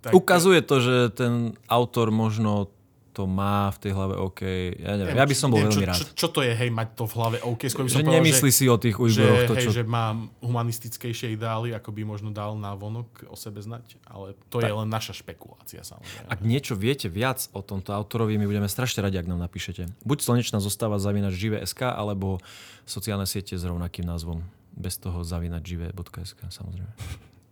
Tak... 0.01 0.11
Ukazuje 0.17 0.65
to, 0.65 0.81
že 0.81 0.95
ten 1.13 1.53
autor 1.69 2.09
možno 2.09 2.73
to 3.13 3.29
má 3.29 3.69
v 3.69 3.77
tej 3.77 3.91
hlave 3.93 4.17
OK. 4.17 4.41
Ja 4.81 4.97
neviem, 4.97 5.13
ja 5.13 5.25
by 5.29 5.35
som 5.37 5.53
bol 5.53 5.61
neviem, 5.61 5.69
veľmi 5.69 5.85
čo, 5.85 5.89
rád. 5.93 5.97
Čo, 6.01 6.05
čo 6.17 6.27
to 6.33 6.39
je, 6.41 6.49
hej, 6.49 6.69
mať 6.73 6.87
to 6.97 7.05
v 7.05 7.13
hlave 7.13 7.37
OK? 7.45 7.61
Skôr 7.69 7.85
by 7.85 7.91
som 7.93 8.01
že 8.01 8.05
povedal, 8.09 8.17
nemyslí 8.17 8.49
že, 8.49 8.57
si 8.57 8.65
o 8.65 8.77
tých 8.81 8.97
Ujguroch. 8.97 9.39
Že, 9.45 9.47
to, 9.47 9.53
hej, 9.53 9.65
čo... 9.65 9.69
že 9.69 9.83
má 9.85 10.05
humanistickejšie 10.41 11.27
ideály, 11.37 11.77
ako 11.77 11.89
by 11.93 12.01
možno 12.09 12.33
dal 12.33 12.57
na 12.57 12.73
vonok 12.73 13.29
o 13.29 13.37
sebe 13.37 13.61
znať, 13.61 14.01
ale 14.09 14.33
to 14.49 14.57
tak. 14.57 14.67
je 14.67 14.73
len 14.73 14.89
naša 14.89 15.13
špekulácia 15.13 15.85
samozrejme. 15.85 16.25
Ak 16.25 16.41
niečo 16.41 16.73
viete 16.73 17.05
viac 17.05 17.45
o 17.53 17.61
tomto 17.61 17.93
autorovi, 17.93 18.41
my 18.41 18.49
budeme 18.49 18.65
strašne 18.65 19.05
radi, 19.05 19.21
ak 19.21 19.29
nám 19.29 19.45
napíšete. 19.45 19.93
Buď 20.01 20.17
slnečná 20.25 20.57
zostáva 20.57 20.97
zavínať 20.97 21.37
živé.sk, 21.37 21.93
alebo 21.93 22.41
sociálne 22.89 23.29
siete 23.29 23.53
s 23.53 23.61
rovnakým 23.61 24.09
názvom. 24.09 24.41
Bez 24.73 24.97
toho 24.97 25.21
zavínať 25.21 25.61
živé.sk, 25.61 26.49
samozrejme. 26.49 26.89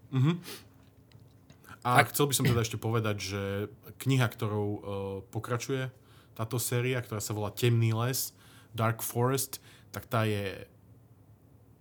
Mm-hmm. 0.09 0.35
A 1.81 2.05
chcel 2.05 2.29
by 2.29 2.33
som 2.37 2.45
teda 2.45 2.61
ešte 2.61 2.77
povedať, 2.77 3.17
že 3.17 3.43
kniha, 4.01 4.27
ktorou 4.29 4.67
uh, 4.69 4.79
pokračuje 5.33 5.89
táto 6.37 6.61
séria, 6.61 7.01
ktorá 7.01 7.19
sa 7.19 7.33
volá 7.33 7.49
Temný 7.49 7.91
les, 7.91 8.31
Dark 8.71 9.01
Forest, 9.01 9.59
tak 9.91 10.07
tá 10.07 10.23
je 10.23 10.69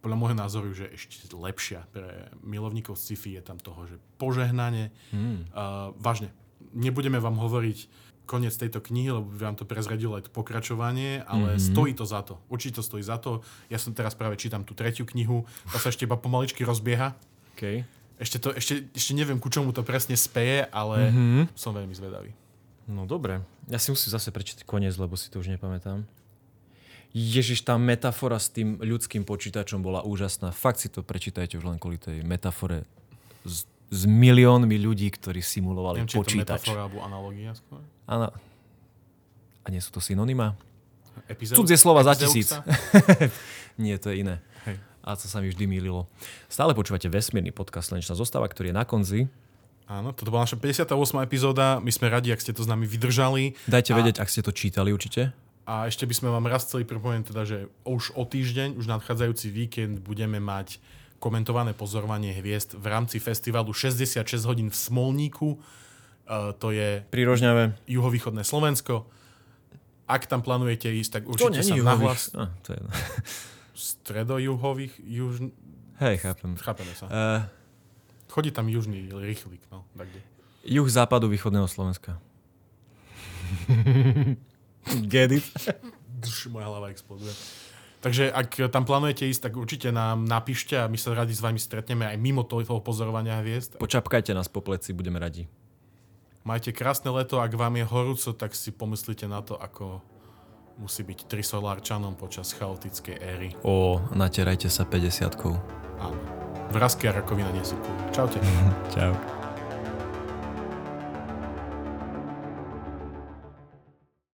podľa 0.00 0.16
môjho 0.16 0.36
názoru, 0.36 0.72
že 0.72 0.88
ešte 0.88 1.28
lepšia 1.36 1.84
pre 1.92 2.32
milovníkov 2.40 2.96
sci-fi. 2.96 3.36
Je 3.36 3.44
tam 3.44 3.60
toho, 3.60 3.84
že 3.84 4.00
požehnanie. 4.16 4.88
Hmm. 5.12 5.44
Uh, 5.52 5.92
vážne, 6.00 6.32
nebudeme 6.72 7.20
vám 7.20 7.36
hovoriť 7.36 8.08
koniec 8.24 8.54
tejto 8.54 8.78
knihy, 8.78 9.10
lebo 9.10 9.26
by 9.26 9.50
vám 9.50 9.56
to 9.58 9.66
prezradilo 9.66 10.14
aj 10.14 10.30
to 10.30 10.32
pokračovanie, 10.32 11.26
ale 11.26 11.58
mm-hmm. 11.58 11.66
stojí 11.74 11.92
to 11.98 12.06
za 12.06 12.22
to. 12.22 12.38
Určite 12.46 12.78
to 12.78 12.86
stojí 12.86 13.02
za 13.02 13.18
to. 13.18 13.42
Ja 13.66 13.74
som 13.74 13.90
teraz 13.90 14.14
práve 14.14 14.38
čítam 14.38 14.62
tú 14.62 14.70
tretiu 14.70 15.02
knihu, 15.02 15.42
tá 15.66 15.82
sa 15.82 15.90
ešte 15.90 16.06
iba 16.06 16.14
pomaličky 16.14 16.62
rozbieha. 16.62 17.18
Okay. 17.58 17.82
Ešte, 18.20 18.36
to, 18.36 18.52
ešte, 18.52 18.84
ešte 18.92 19.12
neviem, 19.16 19.40
ku 19.40 19.48
čomu 19.48 19.72
to 19.72 19.80
presne 19.80 20.12
speje, 20.12 20.68
ale 20.68 21.08
mm-hmm. 21.08 21.56
som 21.56 21.72
veľmi 21.72 21.96
zvedavý. 21.96 22.36
No 22.84 23.08
dobre. 23.08 23.40
Ja 23.72 23.80
si 23.80 23.88
musím 23.88 24.12
zase 24.12 24.28
prečítať 24.28 24.68
koniec, 24.68 24.92
lebo 25.00 25.16
si 25.16 25.32
to 25.32 25.40
už 25.40 25.48
nepamätám. 25.48 26.04
Ježiš, 27.16 27.66
tá 27.66 27.74
metafora 27.80 28.38
s 28.38 28.52
tým 28.52 28.78
ľudským 28.78 29.24
počítačom 29.24 29.82
bola 29.82 30.04
úžasná. 30.04 30.52
Fakt 30.52 30.78
si 30.78 30.92
to 30.92 31.02
prečítajte 31.02 31.58
už 31.58 31.64
len 31.64 31.78
kvôli 31.80 31.98
tej 31.98 32.22
metafore 32.22 32.86
s, 33.42 33.66
s 33.90 34.02
miliónmi 34.06 34.78
ľudí, 34.78 35.10
ktorí 35.10 35.42
simulovali 35.42 36.06
Neviem, 36.06 36.20
počítač. 36.22 36.30
Či 36.30 36.36
je 36.36 36.46
to 36.46 36.54
metafora 36.54 36.80
alebo 36.86 36.98
analogia 37.02 37.50
skôr? 37.56 37.82
Áno. 38.06 38.30
A 39.64 39.66
nie 39.72 39.82
sú 39.82 39.90
to 39.90 39.98
synonyma? 39.98 40.54
Cudzie 41.40 41.80
slova 41.80 42.06
za 42.06 42.14
tisíc. 42.14 42.54
nie, 43.82 43.98
to 43.98 44.14
je 44.14 44.22
iné. 44.22 44.38
A 45.00 45.16
to 45.16 45.24
sa 45.26 45.40
mi 45.40 45.48
vždy 45.48 45.64
mýlilo. 45.64 46.04
Stále 46.52 46.76
počúvate 46.76 47.08
vesmírny 47.08 47.50
podcast 47.50 47.92
Slnečná 47.92 48.12
zostáva, 48.12 48.48
ktorý 48.48 48.72
je 48.72 48.76
na 48.76 48.84
konci. 48.84 49.18
Áno, 49.90 50.14
toto 50.14 50.30
bola 50.30 50.46
naša 50.46 50.60
58. 50.60 50.94
epizóda. 51.26 51.82
My 51.82 51.90
sme 51.90 52.06
radi, 52.06 52.30
ak 52.30 52.38
ste 52.38 52.54
to 52.54 52.62
s 52.62 52.70
nami 52.70 52.86
vydržali. 52.86 53.58
Dajte 53.66 53.90
a... 53.90 53.98
vedieť, 53.98 54.22
ak 54.22 54.30
ste 54.30 54.44
to 54.46 54.54
čítali 54.54 54.94
určite. 54.94 55.34
A 55.66 55.90
ešte 55.90 56.06
by 56.06 56.14
sme 56.14 56.28
vám 56.30 56.46
raz 56.46 56.62
chceli 56.66 56.86
pripomenúť, 56.86 57.34
teda, 57.34 57.42
že 57.42 57.58
už 57.82 58.14
o 58.14 58.22
týždeň, 58.22 58.78
už 58.78 58.86
nadchádzajúci 58.86 59.50
víkend 59.50 59.98
budeme 60.02 60.38
mať 60.38 60.78
komentované 61.20 61.76
pozorovanie 61.76 62.32
hviezd 62.38 62.78
v 62.78 62.86
rámci 62.86 63.20
festivalu 63.20 63.74
66 63.74 64.24
hodín 64.46 64.70
v 64.70 64.76
Smolníku. 64.78 65.58
Uh, 66.30 66.54
to 66.56 66.70
je 66.70 67.02
pri 67.10 67.22
Rožňave. 67.26 67.74
juhovýchodné 67.90 68.46
Slovensko. 68.46 69.10
Ak 70.10 70.26
tam 70.26 70.42
plánujete 70.42 70.90
ísť, 70.90 71.10
tak 71.18 71.22
určite 71.26 71.62
sa 71.62 71.74
nahlas... 71.76 72.34
No, 72.34 72.50
to 72.62 72.74
je 72.74 72.80
stredojuhových, 73.74 75.00
juž... 75.04 75.50
Hej, 76.00 76.24
chápem. 76.24 76.56
Chápeme 76.56 76.92
sa. 76.96 77.06
Uh, 77.06 77.42
Chodí 78.30 78.54
tam 78.54 78.70
južný 78.70 79.10
rýchlik, 79.10 79.60
no, 79.74 79.84
takde. 79.98 80.22
Juh 80.62 80.86
západu 80.86 81.28
východného 81.28 81.66
Slovenska. 81.66 82.22
Get 85.10 85.32
it? 85.34 85.44
Drž, 86.06 86.46
moja 86.46 86.70
hlava 86.70 86.94
exploduje. 86.94 87.34
Takže 88.00 88.32
ak 88.32 88.72
tam 88.72 88.88
plánujete 88.88 89.28
ísť, 89.28 89.50
tak 89.50 89.52
určite 89.60 89.92
nám 89.92 90.24
napíšte 90.24 90.72
a 90.78 90.88
my 90.88 90.96
sa 90.96 91.12
radi 91.12 91.36
s 91.36 91.44
vami 91.44 91.60
stretneme 91.60 92.08
aj 92.08 92.16
mimo 92.16 92.46
toho 92.48 92.80
pozorovania 92.80 93.44
hviezd. 93.44 93.76
Počapkajte 93.76 94.32
nás 94.32 94.48
po 94.48 94.64
pleci, 94.64 94.96
budeme 94.96 95.20
radi. 95.20 95.44
Majte 96.40 96.72
krásne 96.72 97.12
leto, 97.12 97.44
ak 97.44 97.52
vám 97.52 97.76
je 97.76 97.84
horúco, 97.84 98.32
tak 98.32 98.56
si 98.56 98.72
pomyslite 98.72 99.28
na 99.28 99.44
to, 99.44 99.60
ako 99.60 100.00
musí 100.80 101.04
byť 101.04 101.28
trisolárčanom 101.28 102.16
počas 102.16 102.56
chaotickej 102.56 103.16
éry. 103.20 103.48
O, 103.62 104.00
natierajte 104.16 104.72
sa 104.72 104.88
50 104.88 105.36
Áno. 106.00 106.16
Vrázky 106.72 107.06
a 107.06 107.12
rakovina 107.12 107.52
cool. 107.52 107.96
Čaute. 108.10 108.40
Čau. 108.96 109.39